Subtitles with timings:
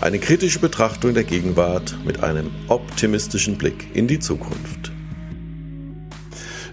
[0.00, 4.90] Eine kritische Betrachtung der Gegenwart mit einem optimistischen Blick in die Zukunft.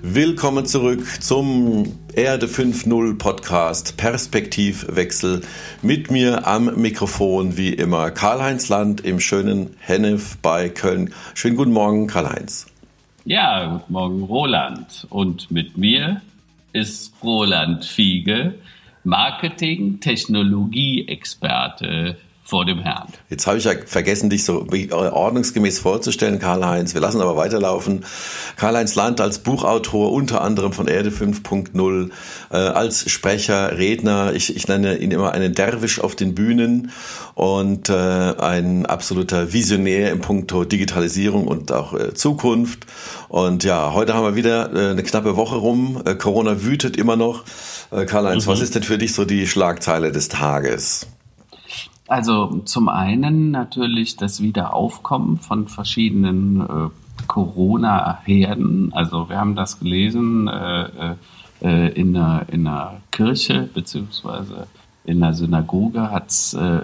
[0.01, 5.41] Willkommen zurück zum Erde 5.0 Podcast Perspektivwechsel.
[5.81, 11.13] Mit mir am Mikrofon wie immer Karl-Heinz Land im schönen Hennef bei Köln.
[11.33, 12.67] Schönen guten Morgen, Karl-Heinz.
[13.25, 15.05] Ja, guten Morgen, Roland.
[15.09, 16.21] Und mit mir
[16.71, 18.55] ist Roland Fiege,
[19.03, 22.15] Marketing, Technologie-Experte
[22.47, 23.09] vor dem Herrn.
[23.29, 26.93] Jetzt habe ich ja vergessen, dich so ordnungsgemäß vorzustellen, Karl-Heinz.
[26.93, 28.05] Wir lassen aber weiterlaufen.
[28.55, 32.09] Karl-Heinz Land als Buchautor, unter anderem von Erde 5.0,
[32.49, 34.31] äh, als Sprecher, Redner.
[34.33, 36.91] Ich, ich nenne ihn immer einen Derwisch auf den Bühnen
[37.35, 42.87] und äh, ein absoluter Visionär im Punkto Digitalisierung und auch äh, Zukunft.
[43.27, 46.01] Und ja, heute haben wir wieder äh, eine knappe Woche rum.
[46.05, 47.43] Äh, Corona wütet immer noch.
[47.89, 48.51] Karl-Heinz, mhm.
[48.51, 51.07] was ist denn für dich so die Schlagzeile des Tages?
[52.07, 56.89] Also zum einen natürlich das Wiederaufkommen von verschiedenen äh,
[57.27, 58.93] Corona-Herden.
[58.93, 61.15] Also wir haben das gelesen äh,
[61.61, 64.67] äh, in, einer, in einer Kirche beziehungsweise
[65.07, 66.81] in der Synagoge hat es äh,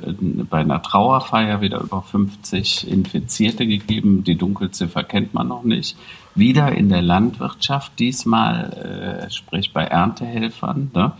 [0.49, 4.23] bei einer Trauerfeier wieder über 50 Infizierte gegeben.
[4.23, 5.97] Die Dunkelziffer kennt man noch nicht.
[6.33, 10.91] Wieder in der Landwirtschaft, diesmal, äh, sprich bei Erntehelfern.
[10.95, 11.11] Ne?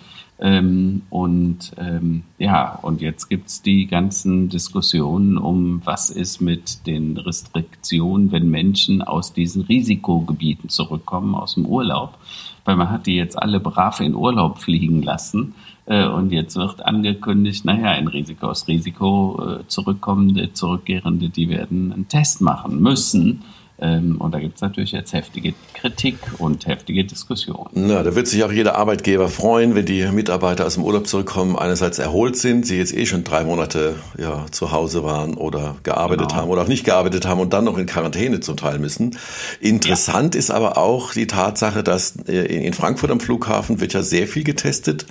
[0.43, 7.15] Ähm, und ähm, ja, und jetzt gibt's die ganzen Diskussionen um, was ist mit den
[7.17, 12.17] Restriktionen, wenn Menschen aus diesen Risikogebieten zurückkommen, aus dem Urlaub.
[12.65, 15.55] Weil man hat die jetzt alle brav in Urlaub fliegen lassen.
[15.85, 21.93] Äh, und jetzt wird angekündigt, naja, ein Risiko aus Risiko äh, zurückkommende, zurückkehrende, die werden
[21.93, 23.43] einen Test machen müssen.
[23.83, 27.69] Ähm, und da gibt es natürlich jetzt heftige Kritik und heftige Diskussionen.
[27.73, 31.57] Na, da wird sich auch jeder Arbeitgeber freuen, wenn die Mitarbeiter aus dem Urlaub zurückkommen,
[31.57, 36.29] einerseits erholt sind, sie jetzt eh schon drei Monate ja, zu Hause waren oder gearbeitet
[36.29, 36.41] genau.
[36.41, 39.17] haben oder auch nicht gearbeitet haben und dann noch in Quarantäne zum Teil müssen.
[39.59, 40.39] Interessant ja.
[40.39, 44.45] ist aber auch die Tatsache, dass äh, in Frankfurt am Flughafen wird ja sehr viel
[44.45, 45.05] getestet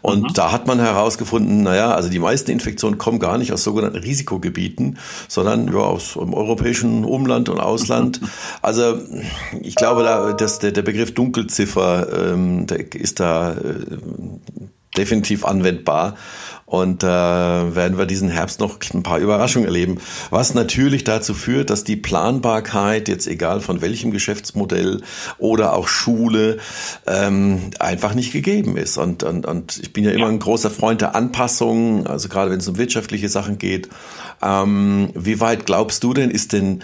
[0.00, 0.32] und mhm.
[0.34, 4.98] da hat man herausgefunden, naja, also die meisten Infektionen kommen gar nicht aus sogenannten Risikogebieten,
[5.28, 8.11] sondern ja, aus dem europäischen Umland und Ausland.
[8.12, 8.32] Deutschland.
[8.60, 8.98] Also
[9.60, 13.56] ich glaube, da, dass der, der Begriff Dunkelziffer ähm, ist da äh,
[14.96, 16.16] definitiv anwendbar.
[16.64, 19.98] Und äh, werden wir diesen Herbst noch ein paar Überraschungen erleben.
[20.30, 25.02] Was natürlich dazu führt, dass die Planbarkeit, jetzt egal von welchem Geschäftsmodell
[25.36, 26.60] oder auch Schule,
[27.06, 28.96] ähm, einfach nicht gegeben ist.
[28.96, 32.60] Und, und, und ich bin ja immer ein großer Freund der Anpassungen, also gerade wenn
[32.60, 33.90] es um wirtschaftliche Sachen geht.
[34.42, 36.82] Ähm, wie weit glaubst du denn, ist denn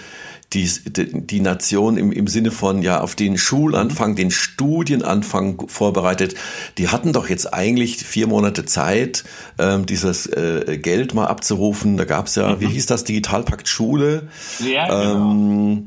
[0.52, 6.34] die, die Nation im, im Sinne von ja auf den Schulanfang, den Studienanfang vorbereitet.
[6.78, 9.24] Die hatten doch jetzt eigentlich vier Monate Zeit,
[9.58, 11.96] ähm, dieses äh, Geld mal abzurufen.
[11.96, 12.60] Da gab's ja, mhm.
[12.60, 14.28] wie hieß das, Digitalpakt Schule.
[14.60, 15.32] Ja, genau.
[15.32, 15.86] Ähm,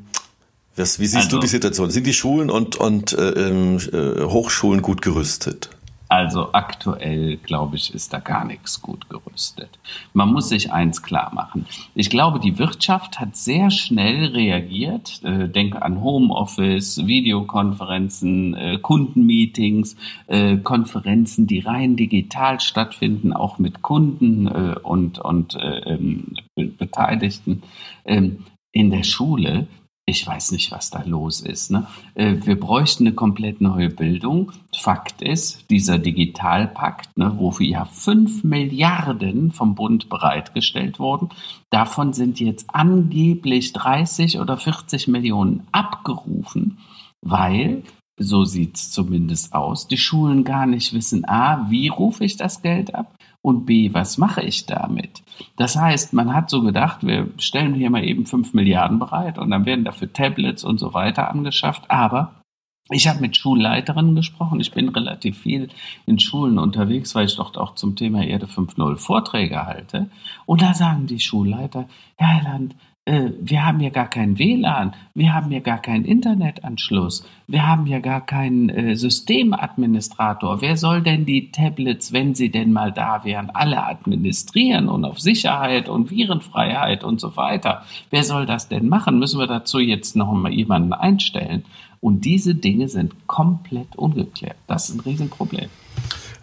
[0.75, 1.91] was, wie siehst also, du die Situation?
[1.91, 5.69] Sind die Schulen und, und äh, ähm, äh, Hochschulen gut gerüstet?
[6.11, 9.79] Also aktuell, glaube ich, ist da gar nichts gut gerüstet.
[10.11, 11.65] Man muss sich eins klar machen.
[11.95, 15.23] Ich glaube, die Wirtschaft hat sehr schnell reagiert.
[15.23, 19.95] Äh, denke an Homeoffice, Videokonferenzen, äh, Kundenmeetings,
[20.27, 26.33] äh, Konferenzen, die rein digital stattfinden, auch mit Kunden äh, und, und äh, ähm,
[26.77, 27.63] Beteiligten.
[28.03, 29.67] Ähm, in der Schule
[30.05, 31.71] ich weiß nicht, was da los ist.
[31.71, 31.87] Ne?
[32.15, 34.51] Äh, wir bräuchten eine komplett neue Bildung.
[34.75, 41.29] Fakt ist, dieser Digitalpakt, ne, wofür ja fünf Milliarden vom Bund bereitgestellt wurden,
[41.69, 46.79] davon sind jetzt angeblich 30 oder 40 Millionen abgerufen,
[47.21, 47.83] weil
[48.17, 49.87] so sieht es zumindest aus.
[49.87, 54.17] Die Schulen gar nicht wissen, a, wie rufe ich das Geld ab und b, was
[54.17, 55.23] mache ich damit?
[55.57, 59.49] Das heißt, man hat so gedacht, wir stellen hier mal eben fünf Milliarden bereit und
[59.49, 62.41] dann werden dafür Tablets und so weiter angeschafft, aber
[62.89, 64.59] ich habe mit Schulleiterinnen gesprochen.
[64.59, 65.69] Ich bin relativ viel
[66.05, 70.09] in Schulen unterwegs, weil ich dort auch zum Thema Erde 5.0 Vorträge halte.
[70.45, 71.87] Und da sagen die Schulleiter,
[72.17, 72.75] Herr Land,
[73.05, 77.87] äh, wir haben ja gar keinen WLAN, wir haben ja gar keinen Internetanschluss, wir haben
[77.87, 80.61] ja gar keinen äh, Systemadministrator.
[80.61, 85.19] Wer soll denn die Tablets, wenn sie denn mal da wären, alle administrieren und auf
[85.19, 87.83] Sicherheit und Virenfreiheit und so weiter?
[88.11, 89.17] Wer soll das denn machen?
[89.17, 91.65] Müssen wir dazu jetzt noch mal jemanden einstellen?
[92.01, 94.57] Und diese Dinge sind komplett ungeklärt.
[94.67, 95.69] Das ist ein Riesenproblem.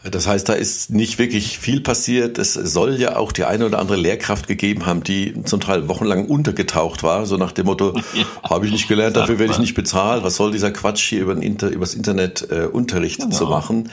[0.04, 2.38] Das heißt, da ist nicht wirklich viel passiert.
[2.38, 6.26] Es soll ja auch die eine oder andere Lehrkraft gegeben haben, die zum Teil wochenlang
[6.26, 7.98] untergetaucht war, so nach dem Motto,
[8.42, 10.22] habe ich nicht gelernt, dafür werde ich nicht bezahlt.
[10.24, 13.36] Was soll dieser Quatsch hier über Inter, übers Internet äh, Unterricht genau.
[13.36, 13.90] zu machen?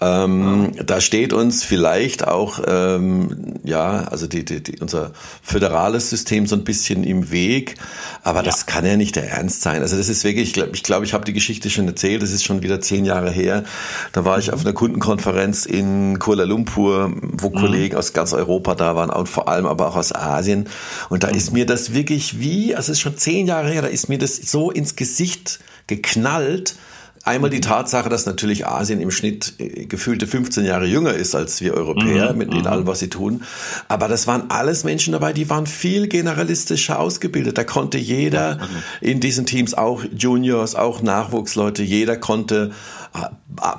[0.00, 0.82] Ähm, ja.
[0.82, 5.12] Da steht uns vielleicht auch, ähm, ja, also die, die, die, unser
[5.42, 7.76] föderales System so ein bisschen im Weg,
[8.22, 8.44] aber ja.
[8.44, 9.82] das kann ja nicht der Ernst sein.
[9.82, 12.32] Also das ist wirklich, ich glaube, ich, glaub, ich habe die Geschichte schon erzählt, das
[12.32, 13.64] ist schon wieder zehn Jahre her.
[14.12, 17.54] Da war ich auf einer Kundenkonferenz Konferenz in Kuala Lumpur, wo mhm.
[17.54, 20.68] Kollegen aus ganz Europa da waren und vor allem aber auch aus Asien.
[21.10, 21.36] Und da mhm.
[21.36, 24.36] ist mir das wirklich wie, also es ist schon zehn Jahre her, ist mir das
[24.36, 26.76] so ins Gesicht geknallt,
[27.24, 31.60] Einmal die Tatsache, dass natürlich Asien im Schnitt äh, gefühlte 15 Jahre jünger ist als
[31.60, 33.44] wir Europäer mhm, mit in allem, was sie tun.
[33.86, 37.58] Aber das waren alles Menschen dabei, die waren viel generalistischer ausgebildet.
[37.58, 38.58] Da konnte jeder
[39.00, 42.72] in diesen Teams, auch Juniors, auch Nachwuchsleute, jeder konnte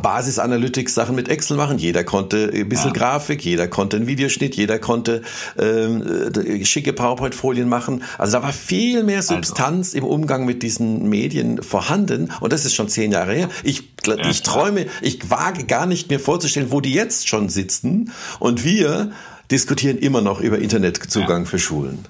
[0.01, 1.77] Basis Analytics Sachen mit Excel machen.
[1.77, 3.00] Jeder konnte ein bisschen ja.
[3.00, 5.24] Grafik, jeder konnte einen Videoschnitt, jeder konnte
[5.57, 8.03] ähm, äh, schicke PowerPoint-Folien machen.
[8.18, 9.35] Also da war viel mehr also.
[9.35, 9.97] Substanz also.
[10.00, 12.31] im Umgang mit diesen Medien vorhanden.
[12.39, 13.50] Und das ist schon zehn Jahre her.
[13.63, 18.12] Ich, ja, ich träume, ich wage gar nicht mir vorzustellen, wo die jetzt schon sitzen.
[18.39, 19.12] Und wir
[19.50, 21.50] diskutieren immer noch über Internetzugang ja.
[21.50, 22.06] für Schulen.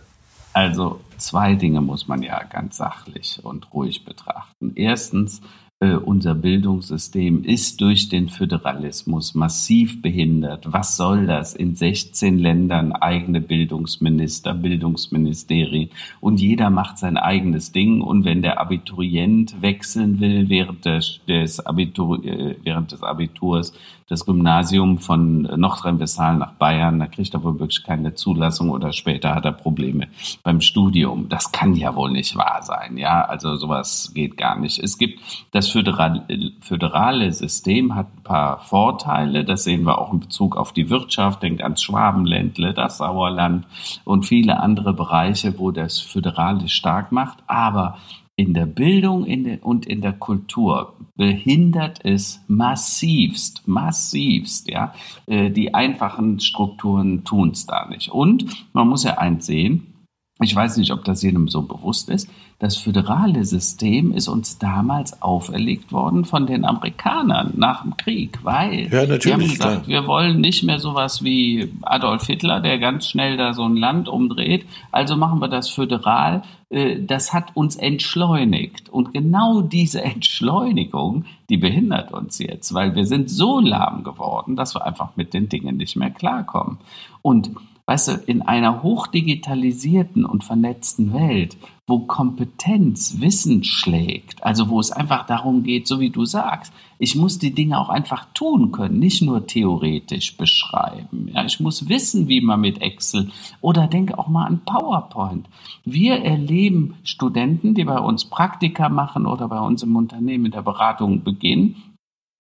[0.52, 4.74] Also zwei Dinge muss man ja ganz sachlich und ruhig betrachten.
[4.76, 10.72] Erstens, äh, unser Bildungssystem ist durch den Föderalismus massiv behindert.
[10.72, 11.54] Was soll das?
[11.56, 15.90] In 16 Ländern eigene Bildungsminister, Bildungsministerien
[16.20, 18.02] und jeder macht sein eigenes Ding.
[18.02, 23.74] Und wenn der Abiturient wechseln will während des, des, Abitur, äh, während des Abiturs,
[24.08, 29.34] das Gymnasium von Nordrhein-Westfalen nach Bayern, da kriegt er wohl wirklich keine Zulassung oder später
[29.36, 30.08] hat er Probleme
[30.44, 31.30] beim Studium.
[31.30, 32.98] Das kann ja wohl nicht wahr sein.
[32.98, 34.80] Ja, also sowas geht gar nicht.
[34.80, 35.20] Es gibt
[35.52, 39.46] das föderale System hat ein paar Vorteile.
[39.46, 41.44] Das sehen wir auch in Bezug auf die Wirtschaft.
[41.44, 43.66] Denkt ans Schwabenländle, das Sauerland
[44.04, 47.38] und viele andere Bereiche, wo das Föderale stark macht.
[47.48, 47.98] Aber
[48.36, 54.94] in der Bildung in der, und in der Kultur behindert es massivst, massivst, ja.
[55.28, 58.10] Äh, die einfachen Strukturen tun es da nicht.
[58.10, 59.94] Und man muss ja eins sehen,
[60.42, 62.28] ich weiß nicht, ob das jedem so bewusst ist,
[62.60, 68.84] das föderale System ist uns damals auferlegt worden von den Amerikanern nach dem Krieg, weil
[68.92, 69.88] ja, wir haben gesagt, klar.
[69.88, 74.08] wir wollen nicht mehr sowas wie Adolf Hitler, der ganz schnell da so ein Land
[74.08, 76.44] umdreht, also machen wir das föderal.
[76.70, 78.90] Äh, das hat uns entschleunigt.
[78.90, 84.76] Und genau diese Entschleunigung, die behindert uns jetzt, weil wir sind so lahm geworden, dass
[84.76, 86.80] wir einfach mit den Dingen nicht mehr klarkommen.
[87.22, 87.52] Und
[87.86, 94.92] Weißt du, in einer hochdigitalisierten und vernetzten Welt, wo Kompetenz Wissen schlägt, also wo es
[94.92, 99.00] einfach darum geht, so wie du sagst, ich muss die Dinge auch einfach tun können,
[99.00, 101.30] nicht nur theoretisch beschreiben.
[101.34, 105.50] Ja, ich muss wissen, wie man mit Excel oder denke auch mal an PowerPoint.
[105.84, 110.62] Wir erleben Studenten, die bei uns Praktika machen oder bei uns im Unternehmen in der
[110.62, 111.76] Beratung beginnen,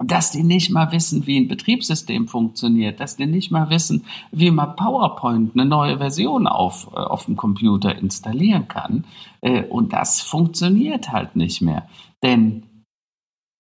[0.07, 4.51] dass die nicht mal wissen, wie ein Betriebssystem funktioniert, dass die nicht mal wissen, wie
[4.51, 9.05] man PowerPoint eine neue Version auf, äh, auf dem Computer installieren kann.
[9.41, 11.87] Äh, und das funktioniert halt nicht mehr.
[12.21, 12.63] Denn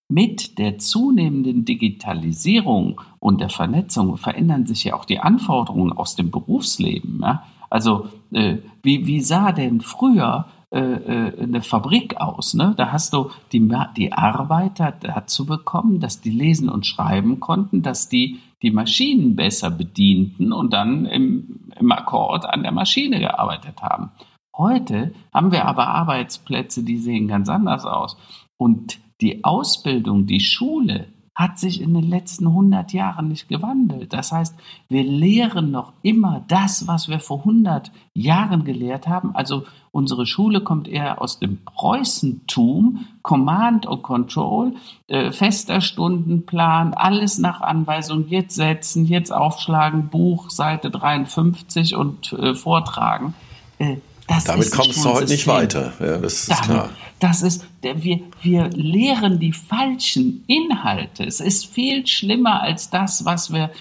[0.09, 6.29] mit der zunehmenden Digitalisierung und der Vernetzung verändern sich ja auch die Anforderungen aus dem
[6.29, 7.23] Berufsleben.
[7.69, 12.55] Also äh, wie, wie sah denn früher äh, äh, eine Fabrik aus.
[12.55, 12.73] Ne?
[12.75, 18.09] Da hast du die, die Arbeiter dazu bekommen, dass die lesen und schreiben konnten, dass
[18.09, 24.09] die die Maschinen besser bedienten und dann im, im Akkord an der Maschine gearbeitet haben.
[24.57, 28.17] Heute haben wir aber Arbeitsplätze, die sehen ganz anders aus.
[28.57, 34.13] Und die Ausbildung, die Schule, hat sich in den letzten 100 Jahren nicht gewandelt.
[34.13, 34.55] Das heißt,
[34.87, 39.35] wir lehren noch immer das, was wir vor 100 Jahren gelehrt haben.
[39.35, 44.75] Also unsere Schule kommt eher aus dem Preußentum, Command und Control,
[45.07, 52.53] äh, fester Stundenplan, alles nach Anweisung, jetzt setzen, jetzt aufschlagen, Buch, Seite 53 und äh,
[52.53, 53.33] vortragen.
[53.79, 55.93] Äh, das Damit kommst du heute nicht weiter.
[55.99, 56.89] Ja, das ist Damit, klar.
[57.19, 61.23] Das ist, wir, wir lehren die falschen Inhalte.
[61.23, 63.71] Es ist viel schlimmer als das, was wir,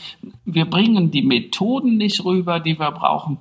[0.44, 3.38] wir bringen die Methoden nicht rüber, die wir brauchen.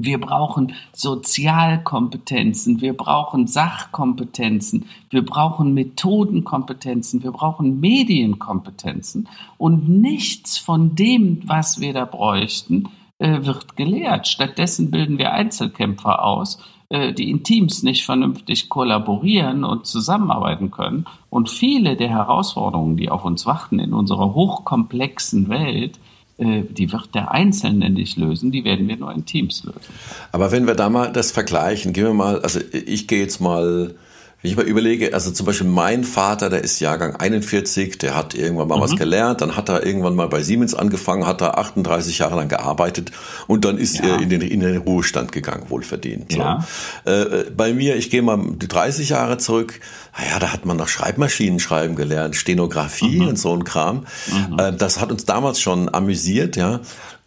[0.00, 9.28] Wir brauchen Sozialkompetenzen, wir brauchen Sachkompetenzen, wir brauchen Methodenkompetenzen, wir brauchen Medienkompetenzen.
[9.56, 12.88] Und nichts von dem, was wir da bräuchten,
[13.18, 14.28] wird gelehrt.
[14.28, 16.58] Stattdessen bilden wir Einzelkämpfer aus,
[16.90, 21.04] äh, die in Teams nicht vernünftig kollaborieren und zusammenarbeiten können.
[21.28, 25.98] Und viele der Herausforderungen, die auf uns warten in unserer hochkomplexen Welt,
[26.38, 29.92] äh, die wird der Einzelne nicht lösen, die werden wir nur in Teams lösen.
[30.32, 33.94] Aber wenn wir da mal das vergleichen, gehen wir mal, also ich gehe jetzt mal
[34.40, 38.34] wenn ich mal überlege, also zum Beispiel mein Vater, der ist Jahrgang 41, der hat
[38.34, 38.82] irgendwann mal mhm.
[38.82, 42.48] was gelernt, dann hat er irgendwann mal bei Siemens angefangen, hat er 38 Jahre lang
[42.48, 43.10] gearbeitet
[43.48, 44.04] und dann ist ja.
[44.04, 46.30] er in den, in den Ruhestand gegangen, wohlverdient.
[46.30, 46.38] So.
[46.38, 46.64] Ja.
[47.04, 49.80] Äh, bei mir, ich gehe mal 30 Jahre zurück,
[50.16, 53.28] naja, da hat man noch Schreibmaschinen schreiben gelernt, Stenografie mhm.
[53.28, 54.06] und so ein Kram.
[54.26, 54.58] Mhm.
[54.58, 56.80] Äh, das hat uns damals schon amüsiert, ja.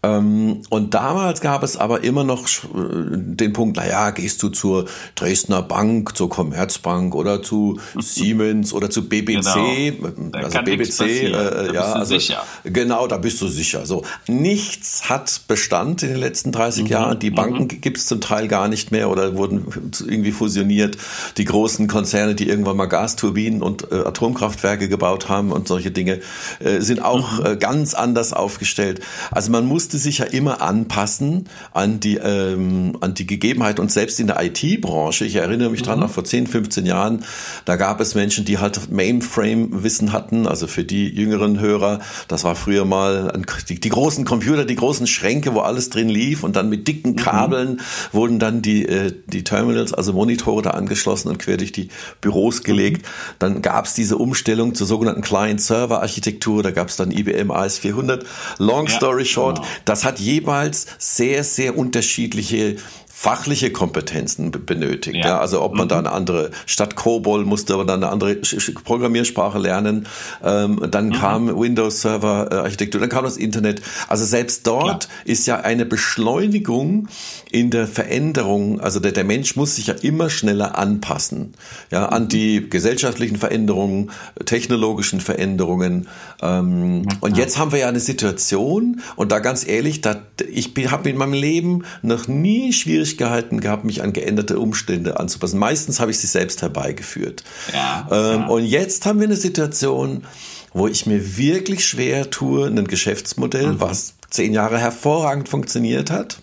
[0.03, 2.67] Ähm, und damals gab es aber immer noch äh,
[3.11, 9.07] den Punkt, naja, gehst du zur Dresdner Bank, zur Commerzbank oder zu Siemens oder zu
[9.07, 10.37] BBC, genau.
[10.39, 12.43] also BBC, äh, ja, also sicher.
[12.63, 13.85] genau, da bist du sicher.
[13.85, 16.89] So nichts hat Bestand in den letzten 30 mhm.
[16.89, 17.19] Jahren.
[17.19, 17.81] Die Banken mhm.
[17.81, 20.97] gibt es zum Teil gar nicht mehr oder wurden irgendwie fusioniert.
[21.37, 26.21] Die großen Konzerne, die irgendwann mal Gasturbinen und äh, Atomkraftwerke gebaut haben und solche Dinge,
[26.59, 27.45] äh, sind auch mhm.
[27.45, 29.01] Äh, ganz anders aufgestellt.
[29.29, 33.91] Also man muss musste sich ja immer anpassen an die, ähm, an die Gegebenheit und
[33.91, 35.85] selbst in der IT-Branche, ich erinnere mich mhm.
[35.85, 37.25] dran, noch vor 10, 15 Jahren,
[37.65, 42.55] da gab es Menschen, die halt Mainframe-Wissen hatten, also für die jüngeren Hörer, das war
[42.55, 46.55] früher mal ein, die, die, großen Computer, die großen Schränke, wo alles drin lief und
[46.55, 47.15] dann mit dicken mhm.
[47.17, 47.79] Kabeln mhm.
[48.13, 51.89] wurden dann die, äh, die Terminals, also Monitore da angeschlossen und quer durch die
[52.21, 53.01] Büros gelegt.
[53.01, 53.35] Mhm.
[53.39, 58.23] Dann gab es diese Umstellung zur sogenannten Client-Server-Architektur, da gab es dann IBM AS400.
[58.57, 59.67] Long story short, genau.
[59.85, 62.77] Das hat jeweils sehr, sehr unterschiedliche
[63.21, 65.17] fachliche Kompetenzen benötigt.
[65.17, 65.27] Ja.
[65.27, 65.39] ja.
[65.39, 65.89] also ob man mhm.
[65.89, 68.37] da eine andere, statt COBOL musste man dann eine andere
[68.83, 70.07] Programmiersprache lernen.
[70.43, 71.13] Ähm, dann mhm.
[71.13, 73.83] kam Windows Server äh, Architektur, dann kam das Internet.
[74.07, 75.25] Also selbst dort Klar.
[75.25, 77.09] ist ja eine Beschleunigung
[77.51, 78.81] in der Veränderung.
[78.81, 81.53] Also der, der Mensch muss sich ja immer schneller anpassen.
[81.91, 82.29] Ja, an mhm.
[82.29, 84.09] die gesellschaftlichen Veränderungen,
[84.45, 86.07] technologischen Veränderungen.
[86.41, 90.15] Ähm, ja, und jetzt haben wir ja eine Situation, und da ganz ehrlich, da,
[90.49, 95.59] ich habe in meinem Leben noch nie schwierig Schwierigkeiten gehabt, mich an geänderte Umstände anzupassen.
[95.59, 97.43] Meistens habe ich sie selbst herbeigeführt.
[97.73, 98.47] Ja, ähm, ja.
[98.47, 100.25] Und jetzt haben wir eine Situation,
[100.73, 103.81] wo ich mir wirklich schwer tue, ein Geschäftsmodell, mhm.
[103.81, 106.39] was zehn Jahre hervorragend funktioniert hat,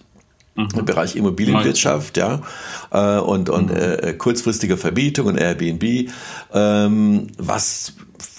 [0.54, 0.68] mhm.
[0.76, 2.42] im Bereich Immobilienwirtschaft, ja,
[2.90, 3.76] äh, und, und mhm.
[3.76, 6.10] äh, kurzfristige Verbietung und Airbnb,
[6.52, 7.94] ähm, was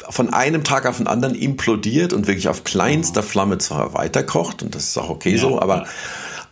[0.10, 3.26] von einem Tag auf den anderen implodiert und wirklich auf kleinster mhm.
[3.26, 5.86] Flamme zwar weiterkocht, und das ist auch okay ja, so, aber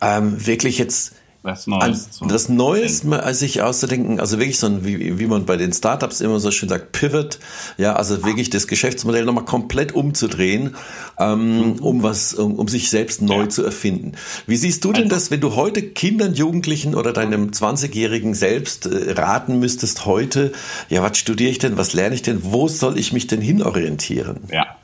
[0.02, 2.22] ähm, wirklich jetzt was Neues.
[2.22, 3.04] An, das Neues,
[3.40, 6.70] sich auszudenken, also wirklich so ein, wie, wie man bei den Startups immer so schön
[6.70, 7.40] sagt, Pivot,
[7.78, 10.76] ja, also wirklich das Geschäftsmodell nochmal komplett umzudrehen,
[11.20, 11.80] ähm, mhm.
[11.80, 13.50] um was, um, um, sich selbst neu ja.
[13.50, 14.14] zu erfinden.
[14.46, 18.86] Wie siehst du denn also, das, wenn du heute Kindern, Jugendlichen oder deinem 20-Jährigen selbst
[18.86, 20.52] äh, raten müsstest heute,
[20.90, 24.42] ja, was studiere ich denn, was lerne ich denn, wo soll ich mich denn hinorientieren?
[24.52, 24.76] Ja,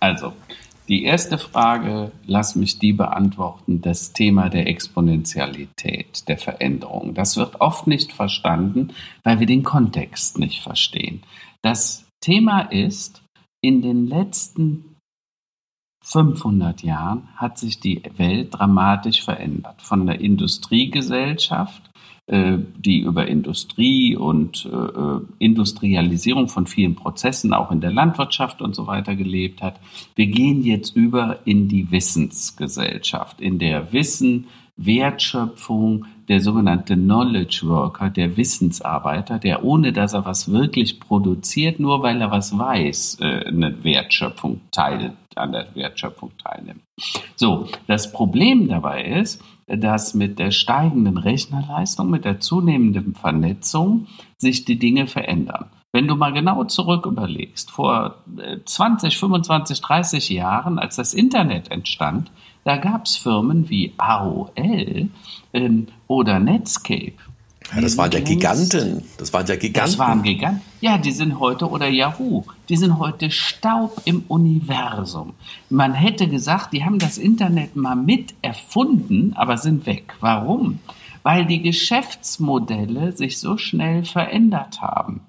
[0.00, 0.32] also
[0.90, 7.14] die erste Frage, lass mich die beantworten, das Thema der Exponentialität, der Veränderung.
[7.14, 8.92] Das wird oft nicht verstanden,
[9.22, 11.22] weil wir den Kontext nicht verstehen.
[11.62, 13.22] Das Thema ist,
[13.62, 14.96] in den letzten
[16.02, 19.80] 500 Jahren hat sich die Welt dramatisch verändert.
[19.82, 21.89] Von der Industriegesellschaft
[22.32, 28.86] die über Industrie und äh, Industrialisierung von vielen Prozessen auch in der Landwirtschaft und so
[28.86, 29.80] weiter gelebt hat.
[30.14, 34.46] Wir gehen jetzt über in die Wissensgesellschaft, in der Wissen,
[34.76, 42.04] Wertschöpfung, der sogenannte Knowledge Worker, der Wissensarbeiter, der ohne dass er was wirklich produziert, nur
[42.04, 46.82] weil er was weiß, äh, eine Wertschöpfung teilt, an der Wertschöpfung teilnimmt.
[47.34, 54.06] So, das Problem dabei ist, dass mit der steigenden Rechnerleistung, mit der zunehmenden Vernetzung
[54.38, 55.66] sich die Dinge verändern.
[55.92, 58.22] Wenn du mal genau zurück überlegst, vor
[58.64, 62.30] 20, 25, 30 Jahren, als das Internet entstand,
[62.62, 65.08] da gab es Firmen wie AOL
[65.52, 67.14] ähm, oder Netscape
[67.74, 69.04] ja, das waren ja Giganten.
[69.18, 69.90] Das waren ja Giganten.
[69.90, 70.62] Das waren Giganten.
[70.80, 75.34] Ja, die sind heute, oder Yahoo, die sind heute Staub im Universum.
[75.68, 80.14] Man hätte gesagt, die haben das Internet mal mit erfunden, aber sind weg.
[80.20, 80.80] Warum?
[81.22, 85.20] Weil die Geschäftsmodelle sich so schnell verändert haben.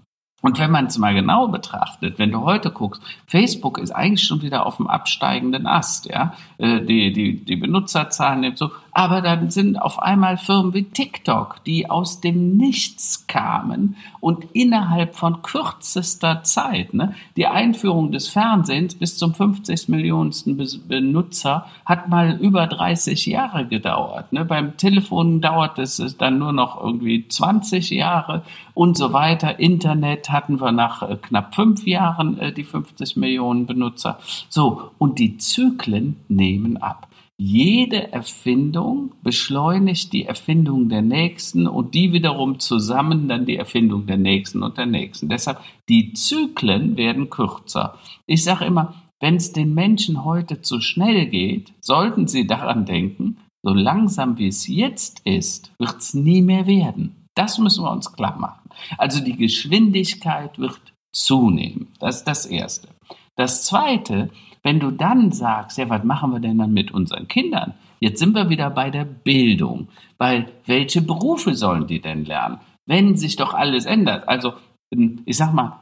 [0.41, 4.41] Und wenn man es mal genau betrachtet, wenn du heute guckst, Facebook ist eigentlich schon
[4.41, 6.33] wieder auf dem absteigenden Ast, ja.
[6.57, 11.89] Äh, die, die, die Benutzerzahlen so, aber dann sind auf einmal Firmen wie TikTok, die
[11.89, 19.17] aus dem Nichts kamen und innerhalb von kürzester Zeit, ne, die Einführung des Fernsehens bis
[19.17, 20.57] zum 50 Millionensten
[20.87, 24.33] Benutzer hat mal über 30 Jahre gedauert.
[24.33, 24.45] Ne.
[24.45, 28.43] Beim Telefon dauert es dann nur noch irgendwie 20 Jahre
[28.73, 29.59] und so weiter.
[29.59, 34.19] Internet hatten wir nach äh, knapp fünf Jahren äh, die 50 Millionen Benutzer.
[34.49, 37.07] So, und die Zyklen nehmen ab.
[37.43, 44.17] Jede Erfindung beschleunigt die Erfindung der nächsten und die wiederum zusammen dann die Erfindung der
[44.17, 45.27] nächsten und der nächsten.
[45.27, 47.97] Deshalb, die Zyklen werden kürzer.
[48.27, 53.37] Ich sage immer, wenn es den Menschen heute zu schnell geht, sollten sie daran denken,
[53.63, 57.25] so langsam wie es jetzt ist, wird es nie mehr werden.
[57.33, 58.69] Das müssen wir uns klar machen.
[58.99, 60.79] Also die Geschwindigkeit wird
[61.11, 61.87] zunehmen.
[61.99, 62.87] Das ist das Erste.
[63.35, 64.29] Das Zweite,
[64.63, 67.73] wenn du dann sagst, ja, was machen wir denn dann mit unseren Kindern?
[67.99, 69.87] Jetzt sind wir wieder bei der Bildung,
[70.17, 72.59] weil welche Berufe sollen die denn lernen?
[72.85, 74.27] Wenn sich doch alles ändert.
[74.27, 74.53] Also,
[74.89, 75.79] ich sag mal,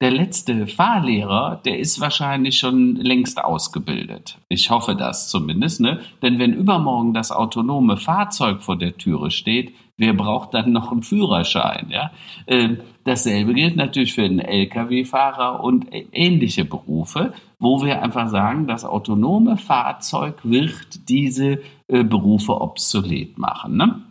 [0.00, 4.38] der letzte Fahrlehrer, der ist wahrscheinlich schon längst ausgebildet.
[4.48, 6.00] Ich hoffe das zumindest, ne?
[6.22, 11.02] Denn wenn übermorgen das autonome Fahrzeug vor der Türe steht, wer braucht dann noch einen
[11.02, 12.10] Führerschein, ja?
[12.46, 18.84] Ähm, dasselbe gilt natürlich für den Lkw-Fahrer und ähnliche Berufe, wo wir einfach sagen, das
[18.84, 24.02] autonome Fahrzeug wird diese äh, Berufe obsolet machen, ne?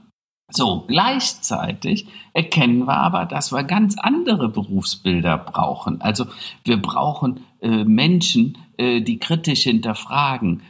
[0.51, 6.01] So, gleichzeitig erkennen wir aber, dass wir ganz andere Berufsbilder brauchen.
[6.01, 6.25] Also
[6.63, 10.63] wir brauchen äh, Menschen, äh, die kritisch hinterfragen,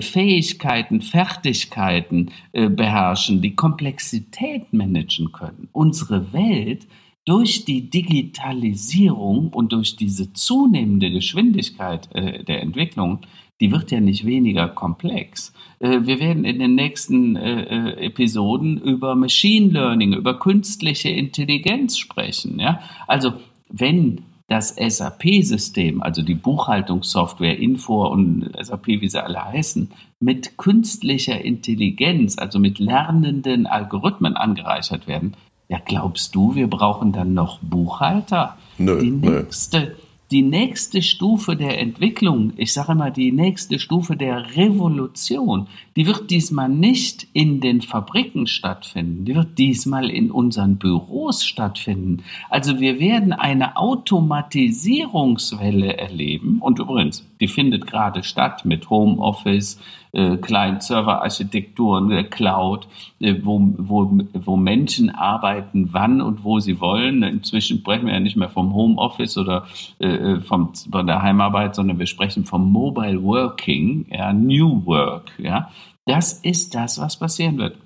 [0.00, 5.68] Fähigkeiten, Fertigkeiten äh, beherrschen, die Komplexität managen können.
[5.72, 6.86] Unsere Welt
[7.24, 13.20] durch die Digitalisierung und durch diese zunehmende Geschwindigkeit äh, der Entwicklung
[13.60, 15.52] die wird ja nicht weniger komplex.
[15.78, 21.98] Äh, wir werden in den nächsten äh, äh, Episoden über Machine Learning, über künstliche Intelligenz
[21.98, 22.60] sprechen.
[23.06, 23.34] Also
[23.68, 31.44] wenn das SAP-System, also die Buchhaltungssoftware Info und SAP, wie sie alle heißen, mit künstlicher
[31.44, 35.34] Intelligenz, also mit lernenden Algorithmen angereichert werden,
[35.68, 38.56] ja, glaubst du, wir brauchen dann noch Buchhalter?
[38.78, 39.96] Nö, die nächste,
[40.30, 46.30] die nächste Stufe der Entwicklung, ich sage immer die nächste Stufe der Revolution, die wird
[46.30, 52.24] diesmal nicht in den Fabriken stattfinden, die wird diesmal in unseren Büros stattfinden.
[52.50, 59.80] Also wir werden eine Automatisierungswelle erleben und übrigens, die findet gerade statt mit Homeoffice,
[60.12, 62.88] äh, Client-Server-Architekturen, der Cloud,
[63.20, 67.22] äh, wo, wo, wo Menschen arbeiten, wann und wo sie wollen.
[67.22, 69.66] Inzwischen sprechen wir ja nicht mehr vom Homeoffice oder
[69.98, 75.32] äh, äh, vom, von der Heimarbeit, sondern wir sprechen vom Mobile Working, ja, New Work.
[75.38, 75.70] Ja.
[76.06, 77.76] Das ist das, was passieren wird.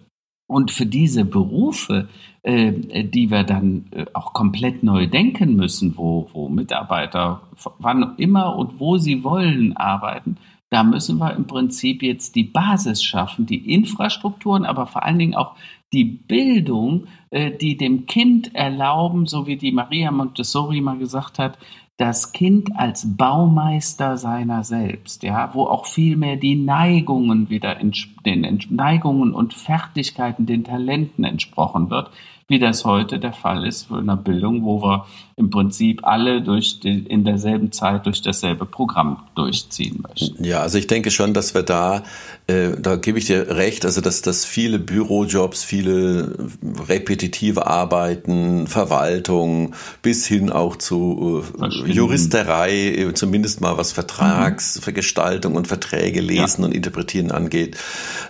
[0.46, 6.30] Und für diese Berufe, äh, die wir dann äh, auch komplett neu denken müssen, wo,
[6.32, 7.42] wo Mitarbeiter
[7.78, 10.36] wann immer und wo sie wollen arbeiten,
[10.70, 15.34] da müssen wir im Prinzip jetzt die Basis schaffen, die Infrastrukturen, aber vor allen Dingen
[15.34, 15.56] auch
[15.92, 21.58] die Bildung, äh, die dem Kind erlauben, so wie die Maria Montessori mal gesagt hat,
[22.00, 27.76] das Kind als Baumeister seiner selbst, ja, wo auch viel mehr die Neigungen wieder
[28.24, 32.10] den Neigungen und Fertigkeiten, den Talenten entsprochen wird,
[32.50, 36.80] wie das heute der Fall ist in der Bildung, wo wir im Prinzip alle durch
[36.80, 40.42] die, in derselben Zeit durch dasselbe Programm durchziehen möchten.
[40.42, 42.02] Ja, also ich denke schon, dass wir da,
[42.48, 46.48] äh, da gebe ich dir recht, also dass, dass viele Bürojobs, viele
[46.88, 55.58] repetitive Arbeiten, Verwaltung bis hin auch zu äh, Juristerei, äh, zumindest mal was Vertragsgestaltung mhm.
[55.58, 56.66] und Verträge lesen ja.
[56.66, 57.76] und interpretieren angeht,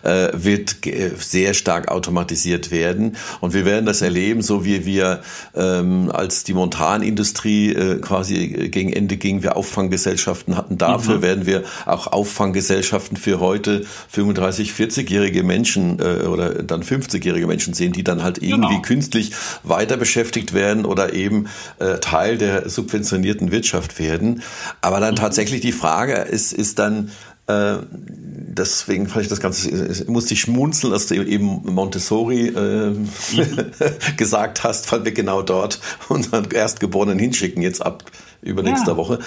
[0.03, 3.17] äh, wird äh, sehr stark automatisiert werden.
[3.41, 5.21] Und wir werden das erleben, so wie wir
[5.55, 10.79] ähm, als die Montanindustrie äh, quasi gegen Ende ging, wir Auffanggesellschaften hatten.
[10.79, 11.23] Dafür mhm.
[11.23, 17.93] werden wir auch Auffanggesellschaften für heute 35, 40-jährige Menschen äh, oder dann 50-jährige Menschen sehen,
[17.93, 18.83] die dann halt irgendwie genau.
[18.83, 21.47] künstlich weiter beschäftigt werden oder eben
[21.79, 24.43] äh, Teil der subventionierten Wirtschaft werden.
[24.81, 25.19] Aber dann mhm.
[25.19, 27.11] tatsächlich die Frage ist, ist dann,
[27.47, 33.09] äh, deswegen fand ich das Ganze, musste ich schmunzeln, dass du eben Montessori äh, mhm.
[34.17, 38.05] gesagt hast, weil wir genau dort unseren Erstgeborenen hinschicken, jetzt ab
[38.43, 38.97] übernächster ja.
[38.97, 39.19] Woche.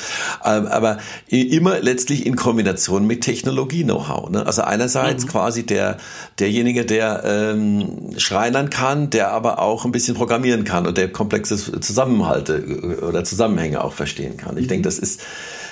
[0.43, 0.97] Ähm, aber
[1.27, 4.29] immer letztlich in Kombination mit Technologie-Know-how.
[4.29, 4.45] Ne?
[4.45, 5.29] Also einerseits mhm.
[5.29, 5.97] quasi der,
[6.39, 11.57] derjenige, der ähm, Schreinern kann, der aber auch ein bisschen programmieren kann und der komplexe
[11.79, 14.57] Zusammenhalte äh, oder Zusammenhänge auch verstehen kann.
[14.57, 14.69] Ich mhm.
[14.69, 15.21] denke, das ist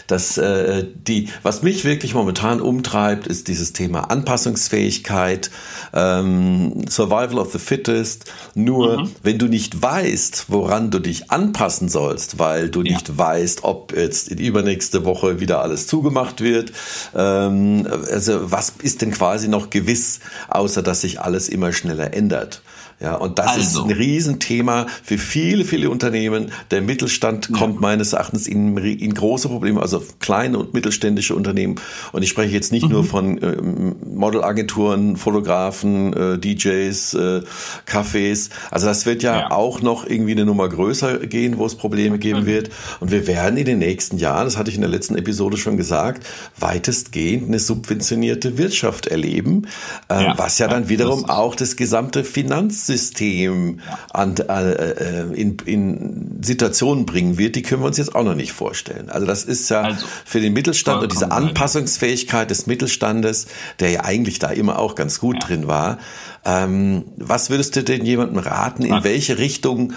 [0.07, 5.51] dass äh, die, was mich wirklich momentan umtreibt, ist dieses Thema Anpassungsfähigkeit,
[5.93, 8.31] ähm, Survival of the Fittest.
[8.55, 9.11] Nur mhm.
[9.23, 12.93] wenn du nicht weißt, woran du dich anpassen sollst, weil du ja.
[12.93, 16.71] nicht weißt, ob jetzt in übernächste Woche wieder alles zugemacht wird,
[17.15, 22.61] ähm, also was ist denn quasi noch gewiss, außer dass sich alles immer schneller ändert?
[23.01, 23.79] Ja, und das also.
[23.79, 26.51] ist ein Riesenthema für viele, viele Unternehmen.
[26.69, 27.57] Der Mittelstand ja.
[27.57, 31.75] kommt meines Erachtens in, in große Probleme, also kleine und mittelständische Unternehmen.
[32.11, 32.91] Und ich spreche jetzt nicht mhm.
[32.91, 33.57] nur von äh,
[34.05, 37.41] Modelagenturen, Fotografen, äh, DJs, äh,
[37.87, 38.49] Cafés.
[38.69, 42.19] Also das wird ja, ja, auch noch irgendwie eine Nummer größer gehen, wo es Probleme
[42.19, 42.45] geben mhm.
[42.45, 42.69] wird.
[42.99, 45.75] Und wir werden in den nächsten Jahren, das hatte ich in der letzten Episode schon
[45.75, 46.23] gesagt,
[46.59, 49.67] weitestgehend eine subventionierte Wirtschaft erleben,
[50.07, 50.37] äh, ja.
[50.37, 53.79] was ja dann wiederum auch das gesamte Finanz System
[54.11, 58.35] an, äh, äh, in, in Situationen bringen wird, die können wir uns jetzt auch noch
[58.35, 59.09] nicht vorstellen.
[59.09, 63.47] Also das ist ja also, für den Mittelstand und diese Anpassungsfähigkeit des Mittelstandes,
[63.79, 65.47] der ja eigentlich da immer auch ganz gut ja.
[65.47, 65.99] drin war.
[66.43, 69.93] Ähm, was würdest du denn jemandem raten, in welche Richtung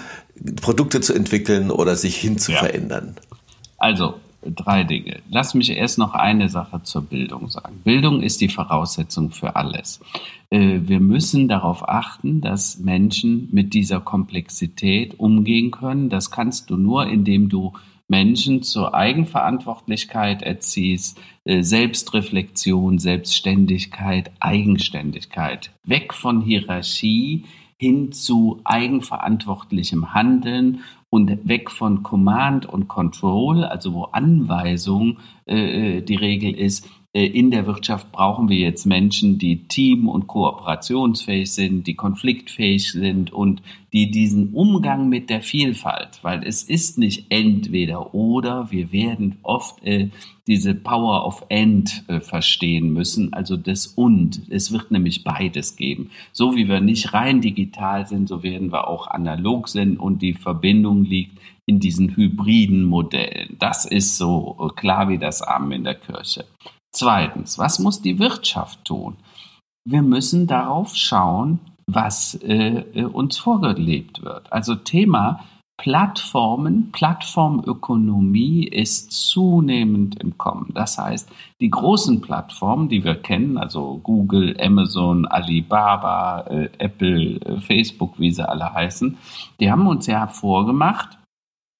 [0.61, 2.59] Produkte zu entwickeln oder sich hin zu ja.
[2.59, 3.15] verändern?
[3.77, 4.15] Also
[4.53, 5.21] drei Dinge.
[5.29, 7.81] Lass mich erst noch eine Sache zur Bildung sagen.
[7.83, 9.99] Bildung ist die Voraussetzung für alles.
[10.49, 16.09] Äh, wir müssen darauf achten, dass Menschen mit dieser Komplexität umgehen können.
[16.09, 17.73] Das kannst du nur, indem du
[18.07, 25.71] Menschen zur Eigenverantwortlichkeit erziehst, äh, Selbstreflexion, Selbstständigkeit, Eigenständigkeit.
[25.83, 27.45] Weg von Hierarchie
[27.77, 36.01] hin zu eigenverantwortlichem Handeln und weg von Command und Control, also wo Anweisung äh, äh
[36.01, 36.89] die Regel ist,
[37.23, 43.31] in der Wirtschaft brauchen wir jetzt Menschen, die team- und kooperationsfähig sind, die konfliktfähig sind
[43.31, 43.61] und
[43.93, 49.81] die diesen Umgang mit der Vielfalt, weil es ist nicht entweder oder, wir werden oft
[49.85, 50.09] äh,
[50.47, 54.41] diese Power of End äh, verstehen müssen, also das und.
[54.49, 56.09] Es wird nämlich beides geben.
[56.33, 60.33] So wie wir nicht rein digital sind, so werden wir auch analog sind und die
[60.33, 63.55] Verbindung liegt in diesen hybriden Modellen.
[63.57, 66.43] Das ist so äh, klar wie das Amen in der Kirche.
[66.95, 69.17] Zweitens, was muss die Wirtschaft tun?
[69.85, 74.51] Wir müssen darauf schauen, was äh, äh, uns vorgelebt wird.
[74.51, 75.41] Also Thema
[75.77, 80.71] Plattformen, Plattformökonomie ist zunehmend im Kommen.
[80.73, 81.29] Das heißt,
[81.59, 88.31] die großen Plattformen, die wir kennen, also Google, Amazon, Alibaba, äh, Apple, äh, Facebook, wie
[88.31, 89.17] sie alle heißen,
[89.59, 91.19] die haben uns ja vorgemacht,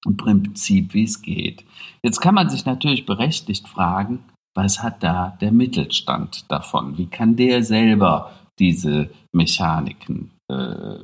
[0.04, 1.64] im Prinzip, wie es geht.
[2.02, 4.22] Jetzt kann man sich natürlich berechtigt fragen,
[4.56, 6.96] was hat da der Mittelstand davon?
[6.98, 10.98] Wie kann der selber diese Mechaniken äh,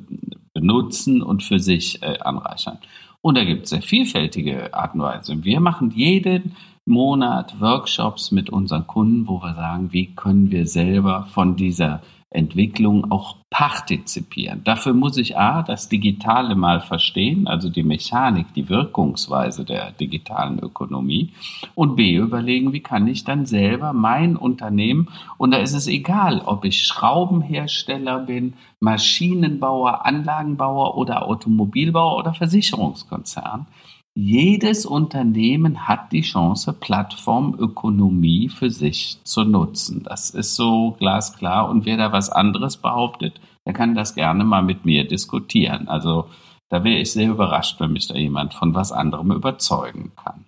[0.55, 2.79] benutzen und für sich äh, anreichern?
[3.21, 5.45] Und da gibt es sehr vielfältige Art und Weise.
[5.45, 11.29] Wir machen jeden Monat Workshops mit unseren Kunden, wo wir sagen, wie können wir selber
[11.31, 12.03] von dieser
[12.35, 14.65] Entwicklung auch partizipieren.
[14.65, 20.59] Dafür muss ich A, das Digitale mal verstehen, also die Mechanik, die Wirkungsweise der digitalen
[20.59, 21.33] Ökonomie
[21.75, 26.41] und B, überlegen, wie kann ich dann selber mein Unternehmen, und da ist es egal,
[26.47, 33.67] ob ich Schraubenhersteller bin, Maschinenbauer, Anlagenbauer oder Automobilbauer oder Versicherungskonzern,
[34.15, 40.03] jedes Unternehmen hat die Chance, Plattformökonomie für sich zu nutzen.
[40.05, 41.69] Das ist so glasklar.
[41.71, 45.89] Und wer da was anderes behauptet, der kann das gerne mal mit mir diskutieren.
[45.89, 46.29] Also
[46.69, 50.45] da wäre ich sehr überrascht, wenn mich da jemand von was anderem überzeugen kann.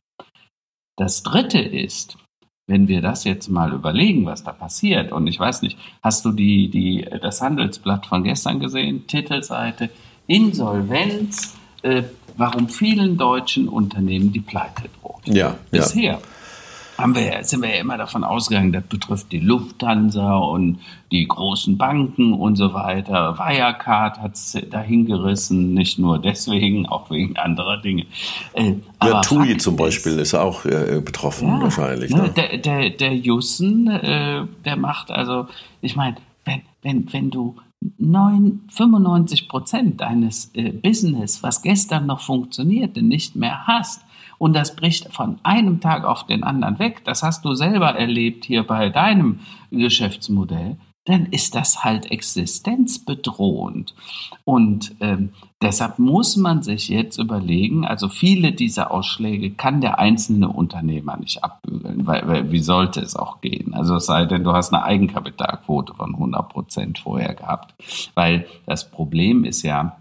[0.96, 2.18] Das Dritte ist,
[2.66, 6.32] wenn wir das jetzt mal überlegen, was da passiert, und ich weiß nicht, hast du
[6.32, 9.06] die, die, das Handelsblatt von gestern gesehen?
[9.06, 9.90] Titelseite
[10.26, 12.04] Insolvenz äh,
[12.36, 15.22] warum vielen deutschen Unternehmen die Pleite droht.
[15.26, 16.18] Ja, Bisher ja.
[16.96, 20.78] Haben wir, sind wir ja immer davon ausgegangen, das betrifft die Lufthansa und
[21.10, 23.36] die großen Banken und so weiter.
[23.36, 28.06] Wirecard hat es dahin gerissen, nicht nur deswegen, auch wegen anderer Dinge.
[28.52, 32.12] Äh, ja, TUI zum Beispiel ist, ist auch äh, betroffen ja, wahrscheinlich.
[32.12, 32.22] Ne?
[32.22, 32.30] ne?
[32.30, 35.48] Der, der, der Jussen, äh, der macht also,
[35.80, 37.56] ich meine, wenn, wenn, wenn du
[37.98, 44.04] 9, 95 Prozent deines äh, Business, was gestern noch funktionierte, nicht mehr hast.
[44.38, 47.02] Und das bricht von einem Tag auf den anderen weg.
[47.04, 53.94] Das hast du selber erlebt hier bei deinem Geschäftsmodell dann ist das halt existenzbedrohend.
[54.44, 55.30] Und ähm,
[55.64, 61.42] deshalb muss man sich jetzt überlegen, also viele dieser Ausschläge kann der einzelne Unternehmer nicht
[61.42, 63.74] abbügeln, weil, weil wie sollte es auch gehen?
[63.74, 67.74] Also es sei denn, du hast eine Eigenkapitalquote von 100 Prozent vorher gehabt,
[68.14, 69.96] weil das Problem ist ja,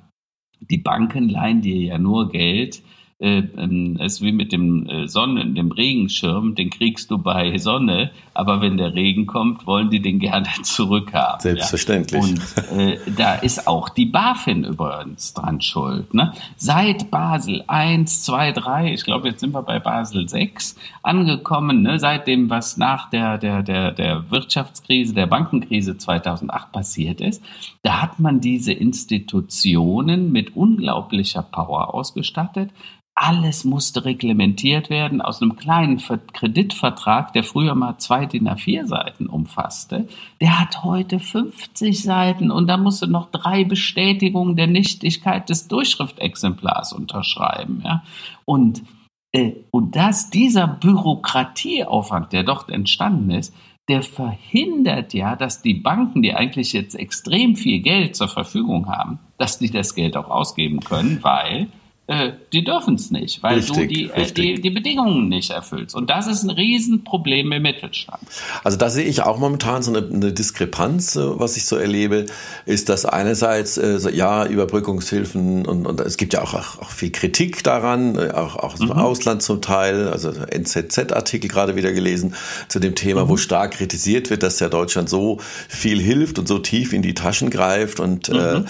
[0.60, 2.84] die Banken leihen dir ja nur Geld,
[3.24, 7.58] äh, ähm, es ist wie mit dem äh, Sonnen, dem Regenschirm, den kriegst du bei
[7.58, 11.40] Sonne, aber wenn der Regen kommt, wollen die den gerne zurückhaben.
[11.40, 12.22] Selbstverständlich.
[12.22, 12.28] Ja?
[12.70, 16.14] Und äh, da ist auch die BaFin übrigens dran schuld.
[16.14, 16.34] Ne?
[16.58, 22.00] Seit Basel 1, 2, 3, ich glaube, jetzt sind wir bei Basel 6 angekommen, ne?
[22.00, 27.42] seit dem, was nach der, der, der, der Wirtschaftskrise, der Bankenkrise 2008 passiert ist,
[27.84, 32.70] da hat man diese Institutionen mit unglaublicher Power ausgestattet
[33.15, 39.28] alles musste reglementiert werden aus einem kleinen Kreditvertrag, der früher mal zwei DIN A4 Seiten
[39.28, 40.08] umfasste.
[40.41, 46.93] Der hat heute 50 Seiten und da musste noch drei Bestätigungen der Nichtigkeit des Durchschriftexemplars
[46.93, 47.84] unterschreiben.
[47.86, 48.04] Ja?
[48.45, 48.82] Und,
[49.32, 53.54] äh, und dass dieser Bürokratieaufwand, der dort entstanden ist,
[53.89, 59.19] der verhindert ja, dass die Banken, die eigentlich jetzt extrem viel Geld zur Verfügung haben,
[59.38, 61.67] dass die das Geld auch ausgeben können, weil
[62.06, 65.96] äh, die dürfen es nicht, weil richtig, du die, äh, die, die, Bedingungen nicht erfüllst.
[65.96, 68.22] Und das ist ein Riesenproblem im Mittelstand.
[68.62, 72.26] Also da sehe ich auch momentan so eine, eine Diskrepanz, äh, was ich so erlebe,
[72.66, 76.89] ist, dass einerseits, äh, so, ja, Überbrückungshilfen und, und es gibt ja auch, auch, auch
[76.89, 78.88] viel Kritik daran, äh, auch, auch mhm.
[78.88, 82.36] im Ausland zum Teil, also NZZ-Artikel gerade wieder gelesen
[82.68, 83.30] zu dem Thema, mhm.
[83.30, 85.39] wo stark kritisiert wird, dass ja Deutschland so
[85.70, 88.02] viel hilft und so tief in die Taschen greift.
[88.02, 88.36] Und mhm.
[88.36, 88.63] äh,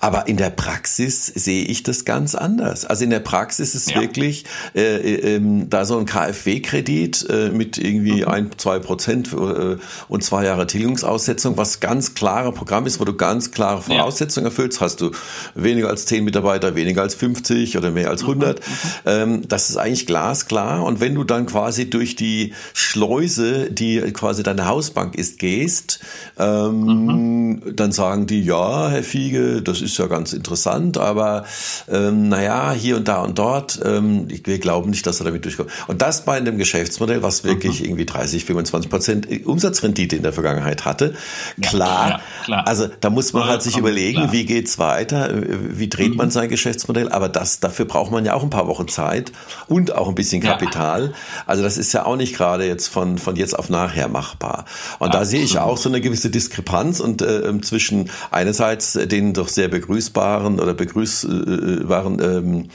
[0.00, 2.84] aber in der Praxis sehe ich das ganz anders anders.
[2.84, 4.00] Also in der Praxis ist es ja.
[4.00, 8.28] wirklich äh, äh, ähm, da so ein KfW-Kredit äh, mit irgendwie mhm.
[8.28, 9.76] ein, zwei Prozent äh,
[10.08, 14.50] und zwei Jahre Tilgungsaussetzung, was ganz klare Programm ist, wo du ganz klare Voraussetzungen ja.
[14.50, 14.80] erfüllst.
[14.80, 15.10] Hast du
[15.54, 18.60] weniger als zehn Mitarbeiter, weniger als 50 oder mehr als 100.
[18.60, 18.64] Mhm.
[18.64, 18.88] mhm.
[19.06, 20.84] Ähm, das ist eigentlich glasklar.
[20.84, 26.00] Und wenn du dann quasi durch die Schleuse, die quasi deine Hausbank ist, gehst,
[26.38, 27.76] ähm, mhm.
[27.76, 31.44] dann sagen die, ja, Herr Fiege, das ist ja ganz interessant, aber
[31.88, 33.80] ähm, naja, hier und da und dort.
[33.84, 35.70] Ähm, wir glauben nicht, dass er damit durchkommt.
[35.86, 37.86] Und das bei einem Geschäftsmodell, was wirklich mhm.
[37.86, 41.14] irgendwie 30, 25 Prozent Umsatzrendite in der Vergangenheit hatte.
[41.60, 42.66] Klar, ja, klar.
[42.66, 44.32] also da muss man halt sich überlegen, klar.
[44.32, 46.16] wie geht's weiter, wie dreht mhm.
[46.16, 47.08] man sein Geschäftsmodell.
[47.10, 49.32] Aber das, dafür braucht man ja auch ein paar Wochen Zeit
[49.66, 51.06] und auch ein bisschen Kapital.
[51.06, 51.12] Ja.
[51.46, 54.64] Also das ist ja auch nicht gerade jetzt von, von jetzt auf nachher machbar.
[54.98, 58.92] Und ja, da sehe ich auch so eine gewisse Diskrepanz und äh, ähm, zwischen einerseits
[58.92, 62.68] den doch sehr begrüßbaren oder begrüßbaren äh, ähm,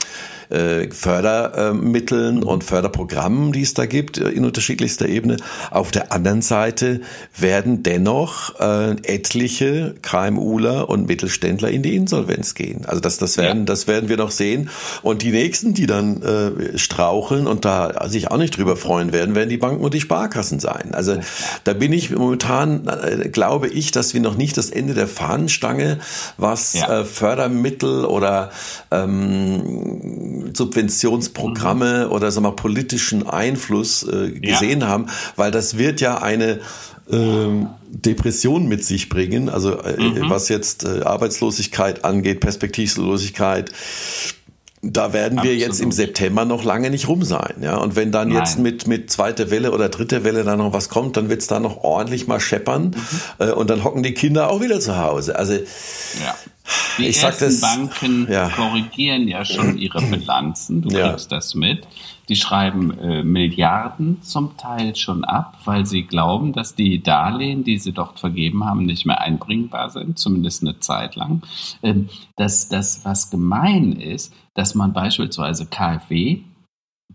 [0.50, 5.36] äh, Fördermitteln und Förderprogrammen, die es da gibt, äh, in unterschiedlichster Ebene.
[5.70, 7.00] Auf der anderen Seite
[7.36, 12.84] werden dennoch äh, etliche KMUler und Mittelständler in die Insolvenz gehen.
[12.86, 13.64] Also das, das werden, ja.
[13.64, 14.70] das werden wir noch sehen.
[15.02, 19.34] Und die nächsten, die dann äh, straucheln und da sich auch nicht drüber freuen werden,
[19.34, 20.94] werden die Banken und die Sparkassen sein.
[20.94, 21.16] Also
[21.64, 25.98] da bin ich momentan, äh, glaube ich, dass wir noch nicht das Ende der Fahnenstange,
[26.36, 27.00] was ja.
[27.00, 28.50] äh, Fördermittel oder
[28.90, 32.12] ähm, Subventionsprogramme mhm.
[32.12, 34.88] oder sag mal politischen Einfluss äh, gesehen ja.
[34.88, 36.60] haben, weil das wird ja eine
[37.10, 40.30] ähm, Depression mit sich bringen, also äh, mhm.
[40.30, 43.72] was jetzt äh, Arbeitslosigkeit angeht, Perspektivlosigkeit.
[44.86, 45.60] Da werden wir Absolut.
[45.60, 47.76] jetzt im September noch lange nicht rum sein, ja.
[47.76, 48.38] Und wenn dann Nein.
[48.38, 51.58] jetzt mit mit zweiter Welle oder dritter Welle da noch was kommt, dann wird's da
[51.58, 53.46] noch ordentlich mal scheppern mhm.
[53.46, 55.38] äh, und dann hocken die Kinder auch wieder zu Hause.
[55.38, 56.34] Also ja.
[56.98, 58.48] Die ich ersten das, Banken ja.
[58.48, 60.82] korrigieren ja schon ihre Bilanzen.
[60.82, 61.10] Du ja.
[61.10, 61.86] kriegst das mit.
[62.28, 67.78] Die schreiben äh, Milliarden zum Teil schon ab, weil sie glauben, dass die Darlehen, die
[67.78, 71.42] sie dort vergeben haben, nicht mehr einbringbar sind, zumindest eine Zeit lang.
[71.82, 76.40] Ähm, dass das, was gemein ist, dass man beispielsweise KfW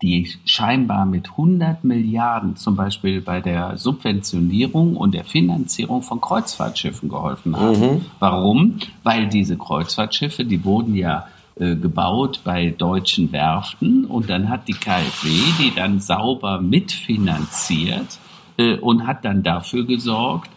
[0.01, 7.09] die scheinbar mit 100 Milliarden zum Beispiel bei der Subventionierung und der Finanzierung von Kreuzfahrtschiffen
[7.09, 7.79] geholfen haben.
[7.79, 8.05] Mhm.
[8.19, 8.77] Warum?
[9.03, 14.73] Weil diese Kreuzfahrtschiffe, die wurden ja äh, gebaut bei deutschen Werften und dann hat die
[14.73, 18.17] KfW die dann sauber mitfinanziert
[18.57, 20.49] äh, und hat dann dafür gesorgt,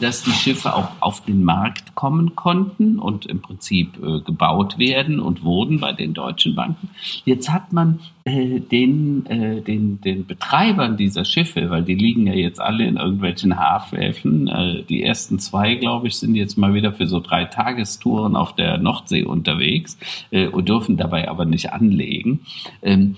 [0.00, 5.20] dass die Schiffe auch auf den Markt kommen konnten und im Prinzip äh, gebaut werden
[5.20, 6.88] und wurden bei den deutschen Banken.
[7.24, 12.84] Jetzt hat man den, den, den Betreibern dieser Schiffe, weil die liegen ja jetzt alle
[12.84, 14.50] in irgendwelchen Hafenhäfen,
[14.88, 18.78] die ersten zwei, glaube ich, sind jetzt mal wieder für so drei Tagestouren auf der
[18.78, 19.96] Nordsee unterwegs
[20.32, 22.40] und dürfen dabei aber nicht anlegen.
[22.82, 23.14] Ähm,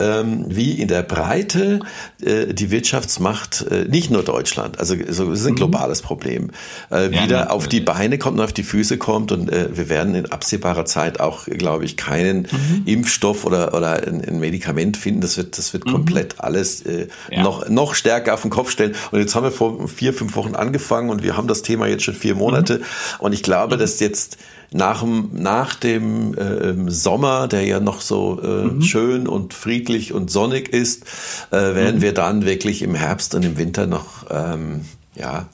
[0.00, 1.80] ähm, wie in der Breite
[2.22, 5.56] äh, die Wirtschaftsmacht, äh, nicht nur Deutschland, also so, es ist ein mhm.
[5.56, 6.50] globales Problem,
[6.90, 9.88] äh, ja, wieder auf die Beine kommt und auf die Füße kommt und äh, wir
[9.88, 12.82] werden in absehbarer Zeit auch, glaube ich, keinen mhm.
[12.86, 15.20] Impfstoff oder, oder ein, ein, Medikament finden.
[15.20, 15.92] Das wird, das wird mhm.
[15.92, 17.42] komplett alles äh, ja.
[17.42, 18.94] noch, noch stärker auf den Kopf stellen.
[19.10, 22.04] Und jetzt haben wir vor vier, fünf Wochen angefangen und wir haben das Thema jetzt
[22.04, 22.78] schon vier Monate.
[22.78, 22.84] Mhm.
[23.18, 23.80] Und ich glaube, mhm.
[23.80, 24.38] dass jetzt
[24.72, 28.82] nach dem, nach dem äh, Sommer, der ja noch so äh, mhm.
[28.82, 31.04] schön und friedlich und sonnig ist,
[31.50, 32.02] äh, werden mhm.
[32.02, 35.48] wir dann wirklich im Herbst und im Winter noch ähm, ja,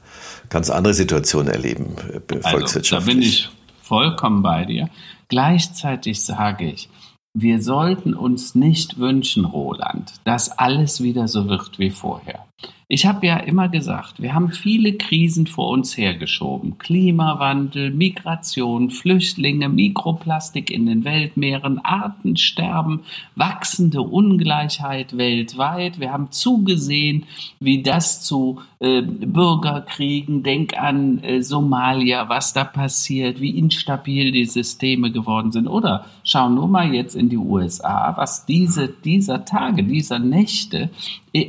[0.48, 2.92] ganz andere Situationen erleben, äh, volkswirtschaftlich.
[2.94, 3.48] Also, da bin ich
[3.82, 4.88] vollkommen bei dir.
[5.28, 6.88] Gleichzeitig sage ich,
[7.36, 12.46] wir sollten uns nicht wünschen, Roland, dass alles wieder so wird wie vorher.
[12.86, 16.76] Ich habe ja immer gesagt, wir haben viele Krisen vor uns hergeschoben.
[16.76, 23.00] Klimawandel, Migration, Flüchtlinge, Mikroplastik in den Weltmeeren, Artensterben,
[23.36, 25.98] wachsende Ungleichheit weltweit.
[25.98, 27.24] Wir haben zugesehen,
[27.58, 34.44] wie das zu äh, Bürgerkriegen, denk an äh, Somalia, was da passiert, wie instabil die
[34.44, 35.68] Systeme geworden sind.
[35.68, 40.90] Oder schau nur mal jetzt in die USA, was diese, dieser Tage, dieser Nächte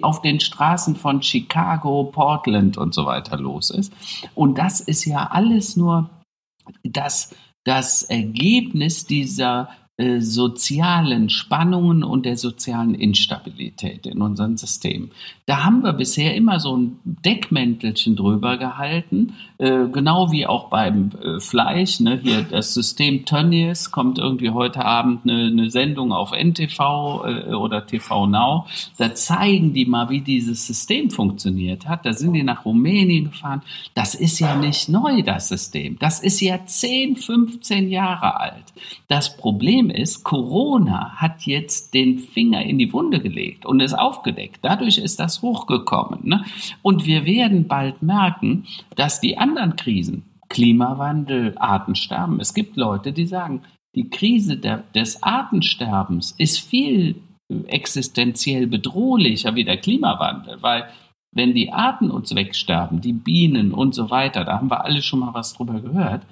[0.02, 3.94] auf den Straßen von Chicago, Portland und so weiter los ist.
[4.34, 6.10] Und das ist ja alles nur
[6.84, 15.12] das, das Ergebnis dieser äh, sozialen Spannungen und der sozialen Instabilität in unserem System.
[15.46, 21.12] Da haben wir bisher immer so ein Deckmäntelchen drüber gehalten, äh, genau wie auch beim
[21.24, 22.02] äh, Fleisch.
[22.02, 22.20] Ne?
[22.22, 27.86] Hier das System Tönnies kommt irgendwie heute Abend eine, eine Sendung auf NTV äh, oder
[27.86, 28.66] TV Now.
[28.98, 32.06] Da zeigen die mal, wie dieses System funktioniert hat.
[32.06, 33.62] Da sind die nach Rumänien gefahren.
[33.94, 35.98] Das ist ja nicht neu, das System.
[36.00, 38.74] Das ist ja 10, 15 Jahre alt.
[39.08, 43.94] Das Problem Problem ist, Corona hat jetzt den Finger in die Wunde gelegt und ist
[43.94, 44.60] aufgedeckt.
[44.62, 46.20] Dadurch ist das hochgekommen.
[46.24, 46.46] Ne?
[46.82, 53.26] Und wir werden bald merken, dass die anderen Krisen, Klimawandel, Artensterben, es gibt Leute, die
[53.26, 53.62] sagen,
[53.96, 57.16] die Krise der, des Artensterbens ist viel
[57.68, 60.86] existenziell bedrohlicher wie der Klimawandel, weil
[61.32, 65.20] wenn die Arten uns wegsterben, die Bienen und so weiter, da haben wir alle schon
[65.20, 66.24] mal was drüber gehört,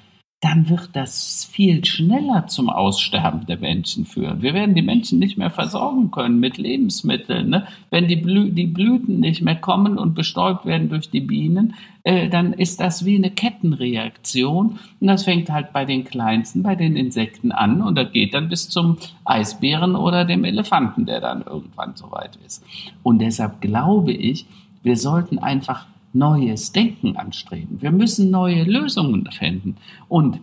[0.44, 4.42] dann wird das viel schneller zum Aussterben der Menschen führen.
[4.42, 7.50] Wir werden die Menschen nicht mehr versorgen können mit Lebensmitteln.
[7.50, 7.66] Ne?
[7.90, 12.28] Wenn die, Blü die, Blüten nicht mehr kommen und bestäubt werden durch die Bienen, äh,
[12.28, 14.80] dann ist das wie eine Kettenreaktion.
[15.00, 18.50] Und das fängt halt bei den Kleinsten, bei den Insekten an und das geht dann
[18.50, 22.66] bis zum Eisbären oder dem Elefanten, der dann irgendwann soweit ist.
[23.02, 24.46] Und deshalb glaube ich,
[24.84, 27.82] wir sollten einfach neues Denken anstreben.
[27.82, 29.78] Wir müssen neue Lösungen finden.
[30.08, 30.40] Und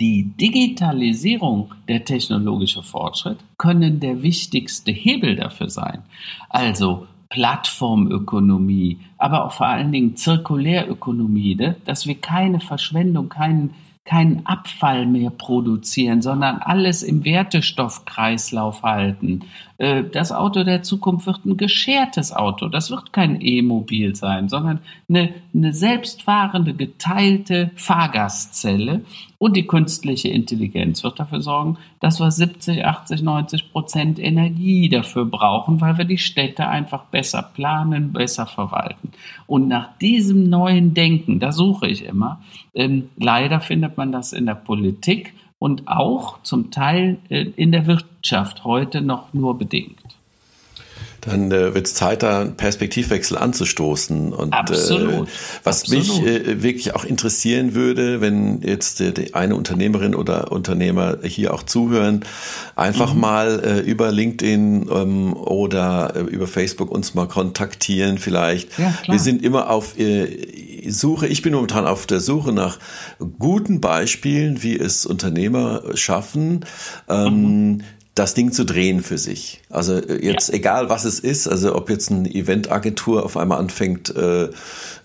[0.00, 6.02] die Digitalisierung, der technologische Fortschritt können der wichtigste Hebel dafür sein.
[6.48, 11.76] Also Plattformökonomie, aber auch vor allen Dingen Zirkulärökonomie, ne?
[11.84, 13.74] dass wir keine Verschwendung, keinen
[14.04, 19.44] keinen Abfall mehr produzieren, sondern alles im Wertestoffkreislauf halten.
[19.82, 22.68] Äh, das Auto der Zukunft wird ein geschertes Auto.
[22.68, 29.04] Das wird kein E-Mobil sein, sondern eine, eine selbstfahrende, geteilte Fahrgastzelle.
[29.38, 35.24] Und die künstliche Intelligenz wird dafür sorgen, dass wir 70, 80, 90 Prozent Energie dafür
[35.24, 39.10] brauchen, weil wir die Städte einfach besser planen, besser verwalten.
[39.48, 42.40] Und nach diesem neuen Denken, da suche ich immer,
[42.72, 47.86] ähm, leider findet man das in der Politik und auch zum Teil äh, in der
[47.86, 50.02] Wirtschaft heute noch nur bedingt
[51.22, 54.32] dann äh, wird es Zeit, da einen Perspektivwechsel anzustoßen.
[54.32, 55.28] Und Absolut.
[55.28, 55.30] Äh,
[55.62, 56.24] was Absolut.
[56.24, 61.54] mich äh, wirklich auch interessieren würde, wenn jetzt äh, die eine Unternehmerin oder Unternehmer hier
[61.54, 62.24] auch zuhören,
[62.74, 63.20] einfach mhm.
[63.20, 68.76] mal äh, über LinkedIn ähm, oder äh, über Facebook uns mal kontaktieren vielleicht.
[68.76, 69.16] Ja, klar.
[69.16, 72.80] Wir sind immer auf äh, Suche, ich bin momentan auf der Suche nach
[73.38, 76.64] guten Beispielen, wie es Unternehmer schaffen,
[77.08, 77.82] ähm, mhm
[78.14, 79.62] das Ding zu drehen für sich.
[79.70, 80.54] Also äh, jetzt ja.
[80.54, 84.50] egal was es ist, also ob jetzt eine Eventagentur auf einmal anfängt, äh,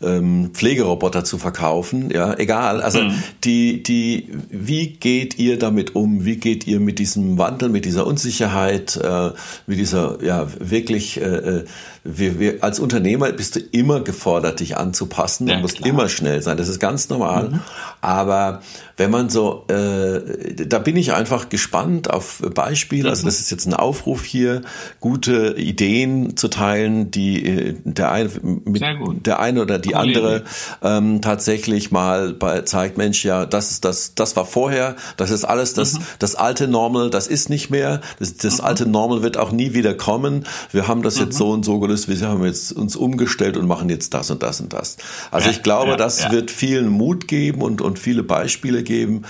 [0.01, 2.82] ähm, Pflegeroboter zu verkaufen, ja, egal.
[2.82, 3.24] Also mhm.
[3.45, 6.26] die, die, wie geht ihr damit um?
[6.26, 9.32] Wie geht ihr mit diesem Wandel, mit dieser Unsicherheit, äh,
[9.68, 11.66] mit dieser, ja, wirklich, äh, äh
[12.08, 15.47] wir, wir, als Unternehmer bist du immer gefordert, dich anzupassen.
[15.47, 15.89] Ja, du musst klar.
[15.89, 16.58] immer schnell sein.
[16.58, 17.49] Das ist ganz normal.
[17.49, 17.60] Mhm.
[18.01, 18.62] Aber
[18.97, 23.10] wenn man so, äh, da bin ich einfach gespannt auf Beispiele.
[23.10, 23.26] Also mhm.
[23.28, 24.62] das ist jetzt ein Aufruf hier,
[24.99, 28.82] gute Ideen zu teilen, die äh, der eine, mit
[29.26, 30.43] der eine oder die cool andere
[30.82, 35.45] ähm, tatsächlich mal bei, zeigt, Mensch, ja, das ist das, das war vorher, das ist
[35.45, 36.03] alles das, mhm.
[36.20, 38.01] das alte Normal, das ist nicht mehr.
[38.20, 38.66] Das, das mhm.
[38.66, 40.45] alte Normal wird auch nie wieder kommen.
[40.72, 41.38] Wir haben das jetzt mhm.
[41.38, 44.62] so und so gelöst, wir haben jetzt uns umgestellt und machen jetzt das und das
[44.62, 44.98] und das.
[45.32, 46.32] Also ja, ich glaube, ja, das ja.
[46.32, 49.24] wird vielen Mut geben und, und viele Beispiele geben,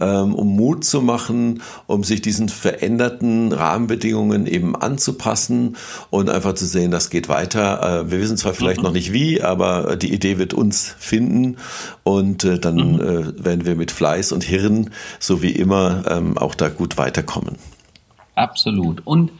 [0.00, 5.76] ähm, um Mut zu machen, um sich diesen veränderten Rahmenbedingungen eben anzupassen
[6.10, 8.02] und einfach zu sehen, das geht weiter.
[8.02, 8.84] Äh, wir wissen zwar vielleicht mhm.
[8.84, 11.58] noch nicht wie, aber die Idee wird uns finden
[12.02, 13.00] und äh, dann mhm.
[13.00, 17.56] äh, werden wir mit Fleiß und Hirn, so wie immer, ähm, auch da gut weiterkommen.
[18.34, 19.02] Absolut.
[19.04, 19.30] Und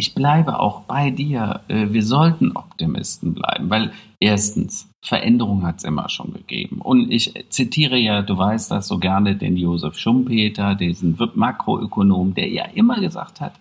[0.00, 1.60] ich bleibe auch bei dir.
[1.68, 6.80] Äh, wir sollten Optimisten bleiben, weil erstens, Veränderung hat es immer schon gegeben.
[6.80, 12.48] Und ich zitiere ja, du weißt das so gerne, den Josef Schumpeter, diesen Makroökonom, der
[12.48, 13.52] ja immer gesagt hat,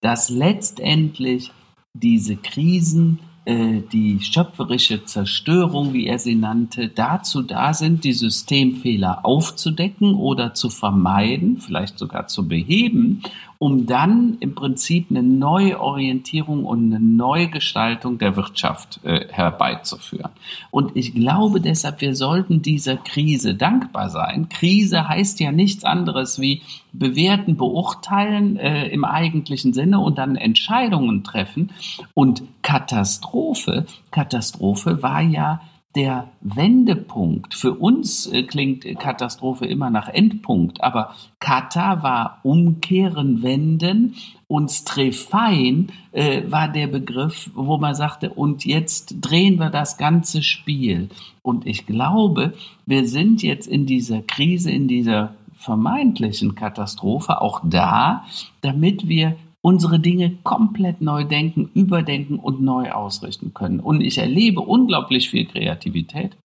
[0.00, 1.52] dass letztendlich
[1.92, 9.26] diese Krisen äh, die schöpferische Zerstörung, wie er sie nannte, dazu da sind, die Systemfehler
[9.26, 13.22] aufzudecken oder zu vermeiden, vielleicht sogar zu beheben
[13.62, 20.30] um dann im Prinzip eine Neuorientierung und eine Neugestaltung der Wirtschaft äh, herbeizuführen.
[20.70, 24.48] Und ich glaube deshalb, wir sollten dieser Krise dankbar sein.
[24.48, 26.62] Krise heißt ja nichts anderes wie
[26.94, 31.70] bewerten, beurteilen äh, im eigentlichen Sinne und dann Entscheidungen treffen.
[32.14, 35.60] Und Katastrophe, Katastrophe war ja
[35.96, 37.54] der Wendepunkt.
[37.54, 44.14] Für uns äh, klingt Katastrophe immer nach Endpunkt, aber Kata war umkehren, wenden
[44.46, 50.42] und Strefein äh, war der Begriff, wo man sagte, und jetzt drehen wir das ganze
[50.42, 51.08] Spiel.
[51.42, 52.54] Und ich glaube,
[52.86, 58.24] wir sind jetzt in dieser Krise, in dieser vermeintlichen Katastrophe auch da,
[58.62, 63.80] damit wir unsere Dinge komplett neu denken, überdenken und neu ausrichten können.
[63.80, 66.36] Und ich erlebe unglaublich viel Kreativität.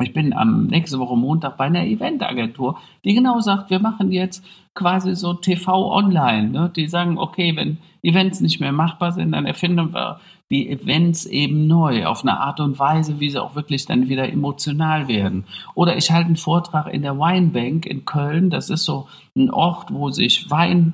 [0.00, 4.44] Ich bin am nächste Woche Montag bei einer Eventagentur, die genau sagt, wir machen jetzt
[4.78, 6.50] quasi so TV online.
[6.50, 6.72] Ne?
[6.74, 10.20] Die sagen, okay, wenn Events nicht mehr machbar sind, dann erfinden wir
[10.50, 14.32] die Events eben neu, auf eine Art und Weise, wie sie auch wirklich dann wieder
[14.32, 15.44] emotional werden.
[15.74, 18.48] Oder ich halte einen Vortrag in der Weinbank in Köln.
[18.48, 20.88] Das ist so ein Ort, wo sich Weinkenner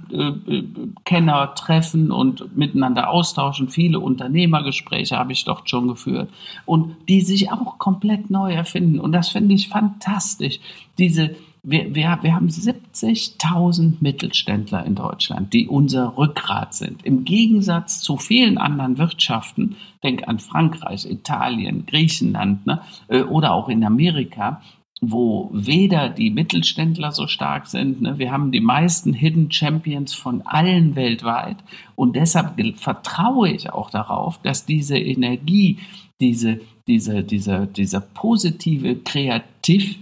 [1.55, 3.69] treffen und miteinander austauschen.
[3.69, 6.31] Viele Unternehmergespräche habe ich dort schon geführt.
[6.67, 8.99] Und die sich auch komplett neu erfinden.
[8.99, 10.59] Und das finde ich fantastisch.
[10.99, 17.05] Diese, wir, wir, wir haben 70.000 Mittelständler in Deutschland, die unser Rückgrat sind.
[17.05, 23.71] Im Gegensatz zu vielen anderen Wirtschaften, denk an Frankreich, Italien, Griechenland ne, äh, oder auch
[23.71, 24.61] in Amerika,
[25.01, 28.03] wo weder die Mittelständler so stark sind.
[28.03, 28.19] Ne?
[28.19, 31.57] Wir haben die meisten Hidden Champions von allen weltweit.
[31.97, 35.79] Und deshalb vertraue ich auch darauf, dass diese Energie,
[36.21, 39.97] diese, diese, diese, dieser positive Kreativ,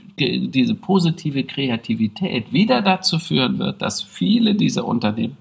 [0.48, 5.36] diese positive Kreativität wieder dazu führen wird, dass viele dieser Unternehmen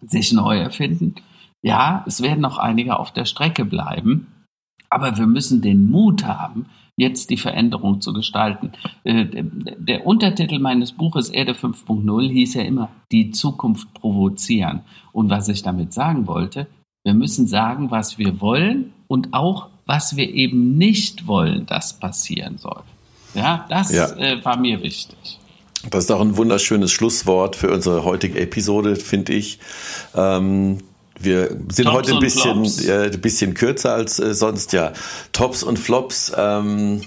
[0.00, 1.14] sich neu erfinden.
[1.62, 4.26] Ja, es werden noch einige auf der Strecke bleiben,
[4.88, 6.66] aber wir müssen den Mut haben,
[6.96, 8.72] jetzt die Veränderung zu gestalten.
[9.04, 9.26] Äh,
[9.78, 14.80] der Untertitel meines Buches Erde 5.0 hieß ja immer Die Zukunft provozieren.
[15.12, 16.66] Und was ich damit sagen wollte,
[17.04, 22.58] wir müssen sagen, was wir wollen und auch, was wir eben nicht wollen, dass passieren
[22.58, 22.82] soll.
[23.34, 24.08] Ja, das ja.
[24.16, 25.16] Äh, war mir wichtig.
[25.88, 29.58] Das ist auch ein wunderschönes Schlusswort für unsere heutige Episode, finde ich.
[30.14, 30.78] Ähm,
[31.18, 34.92] wir sind Tops heute ein bisschen, äh, ein bisschen kürzer als äh, sonst, ja.
[35.32, 36.32] Tops und Flops.
[36.36, 37.02] Ähm,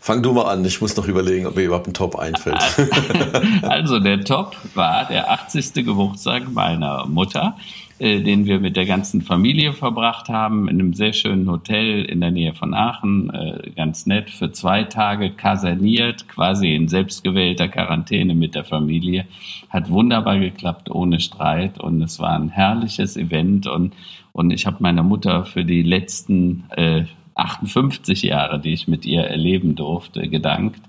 [0.00, 2.58] fang du mal an, ich muss noch überlegen, ob mir überhaupt ein Top einfällt.
[3.62, 5.72] Also der Top war der 80.
[5.74, 7.56] Geburtstag meiner Mutter.
[8.00, 12.20] Äh, den wir mit der ganzen Familie verbracht haben, in einem sehr schönen Hotel in
[12.20, 18.34] der Nähe von Aachen, äh, ganz nett, für zwei Tage kaserniert, quasi in selbstgewählter Quarantäne
[18.34, 19.26] mit der Familie.
[19.70, 21.78] Hat wunderbar geklappt, ohne Streit.
[21.78, 23.68] Und es war ein herrliches Event.
[23.68, 23.94] Und,
[24.32, 27.04] und ich habe meiner Mutter für die letzten äh,
[27.36, 30.80] 58 Jahre, die ich mit ihr erleben durfte, gedankt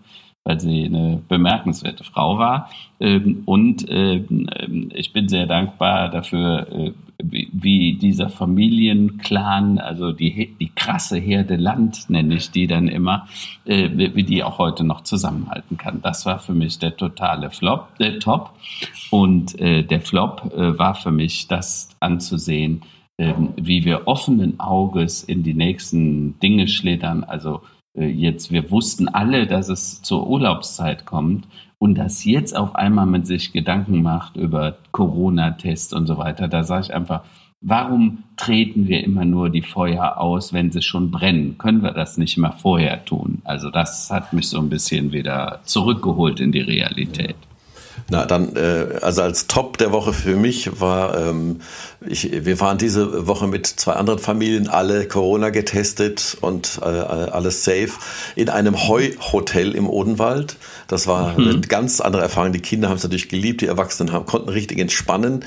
[0.46, 2.70] weil sie eine bemerkenswerte Frau war.
[3.00, 10.70] Ähm, und ähm, ich bin sehr dankbar dafür, äh, wie dieser Familienclan, also die, die
[10.70, 13.28] krasse Herde Land, nenne ich die dann immer,
[13.66, 16.02] äh, wie die auch heute noch zusammenhalten kann.
[16.02, 18.52] Das war für mich der totale Flop, der Top.
[19.10, 22.82] Und äh, der Flop war für mich das anzusehen,
[23.18, 27.24] ähm, wie wir offenen Auges in die nächsten Dinge schlittern.
[27.24, 27.62] Also
[27.96, 33.26] jetzt, wir wussten alle, dass es zur Urlaubszeit kommt und dass jetzt auf einmal man
[33.26, 36.48] sich Gedanken macht über Corona-Tests und so weiter.
[36.48, 37.22] Da sage ich einfach,
[37.62, 41.58] warum treten wir immer nur die Feuer aus, wenn sie schon brennen?
[41.58, 43.42] Können wir das nicht mal vorher tun?
[43.44, 47.36] Also das hat mich so ein bisschen wieder zurückgeholt in die Realität.
[48.08, 51.62] Na, dann, äh, also als Top der Woche für mich war, ähm,
[52.06, 57.64] ich, wir waren diese Woche mit zwei anderen Familien alle Corona getestet und äh, alles
[57.64, 57.90] safe
[58.36, 60.58] in einem Heuhotel im Odenwald.
[60.88, 61.50] Das war mhm.
[61.50, 62.54] eine ganz andere Erfahrung.
[62.54, 65.44] Die Kinder haben es natürlich geliebt, die Erwachsenen haben, konnten richtig entspannen.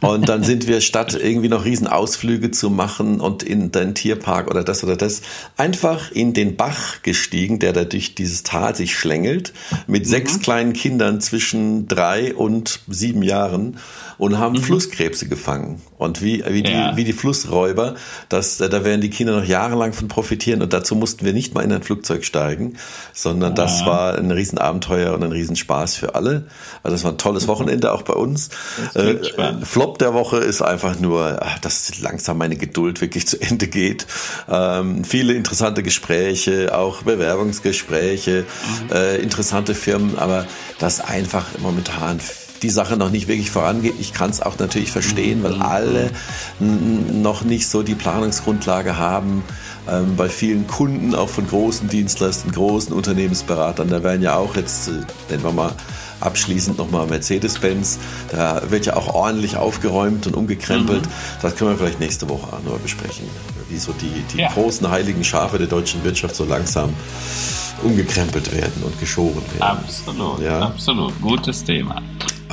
[0.00, 4.62] Und dann sind wir statt irgendwie noch Riesenausflüge zu machen und in den Tierpark oder
[4.62, 5.22] das oder das,
[5.56, 9.52] einfach in den Bach gestiegen, der da durch dieses Tal sich schlängelt,
[9.88, 10.08] mit mhm.
[10.08, 13.78] sechs kleinen Kindern zwischen drei und sieben Jahren
[14.18, 14.62] und haben mhm.
[14.62, 15.82] Flusskrebse gefangen.
[15.98, 16.96] Und wie, wie, die, ja.
[16.96, 17.94] wie die Flussräuber,
[18.28, 20.60] das, da werden die Kinder noch jahrelang von profitieren.
[20.62, 22.76] Und dazu mussten wir nicht mal in ein Flugzeug steigen,
[23.14, 23.64] sondern ja.
[23.64, 26.46] das war ein Riesenabenteuer und ein Riesenspaß für alle.
[26.82, 28.50] Also das war ein tolles Wochenende auch bei uns.
[28.94, 29.16] Äh,
[29.62, 34.06] Flop der Woche ist einfach nur, dass langsam meine Geduld wirklich zu Ende geht.
[34.48, 38.92] Ähm, viele interessante Gespräche, auch Bewerbungsgespräche, mhm.
[38.94, 40.46] äh, interessante Firmen, aber
[40.78, 42.20] das einfach momentan
[42.62, 43.94] die Sache noch nicht wirklich vorangeht.
[44.00, 46.10] Ich kann es auch natürlich verstehen, weil alle
[46.58, 49.42] noch nicht so die Planungsgrundlage haben.
[49.88, 54.88] Ähm, bei vielen Kunden, auch von großen Dienstleistern, großen Unternehmensberatern, da werden ja auch jetzt,
[54.88, 54.92] äh,
[55.30, 55.72] nennen wir mal,
[56.20, 57.98] abschließend nochmal Mercedes-Benz.
[58.32, 61.02] Da wird ja auch ordentlich aufgeräumt und umgekrempelt.
[61.02, 61.10] Mhm.
[61.42, 63.26] Das können wir vielleicht nächste Woche auch noch besprechen,
[63.68, 64.50] wie so die, die ja.
[64.50, 66.92] großen heiligen Schafe der deutschen Wirtschaft so langsam
[67.82, 69.60] umgekrempelt werden und geschoren werden.
[69.60, 70.60] Absolut, ja?
[70.60, 71.20] absolut.
[71.20, 72.02] Gutes Thema.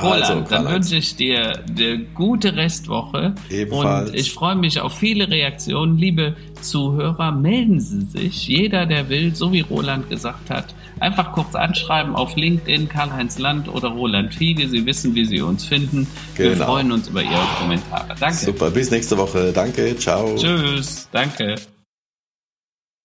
[0.02, 3.34] Roland, also, dann wünsche ich dir eine gute Restwoche.
[3.50, 4.10] Ebenfalls.
[4.10, 5.98] Und ich freue mich auf viele Reaktionen.
[5.98, 8.48] Liebe Zuhörer, melden Sie sich.
[8.48, 13.68] Jeder, der will, so wie Roland gesagt hat, einfach kurz anschreiben auf LinkedIn, Karl-Heinz Land
[13.68, 14.68] oder Roland Fiege.
[14.68, 16.06] Sie wissen, wie Sie uns finden.
[16.34, 16.50] Genau.
[16.50, 18.14] Wir freuen uns über Ihre Kommentare.
[18.18, 18.36] Danke.
[18.36, 19.52] Super, bis nächste Woche.
[19.52, 20.34] Danke, ciao.
[20.36, 21.56] Tschüss, danke.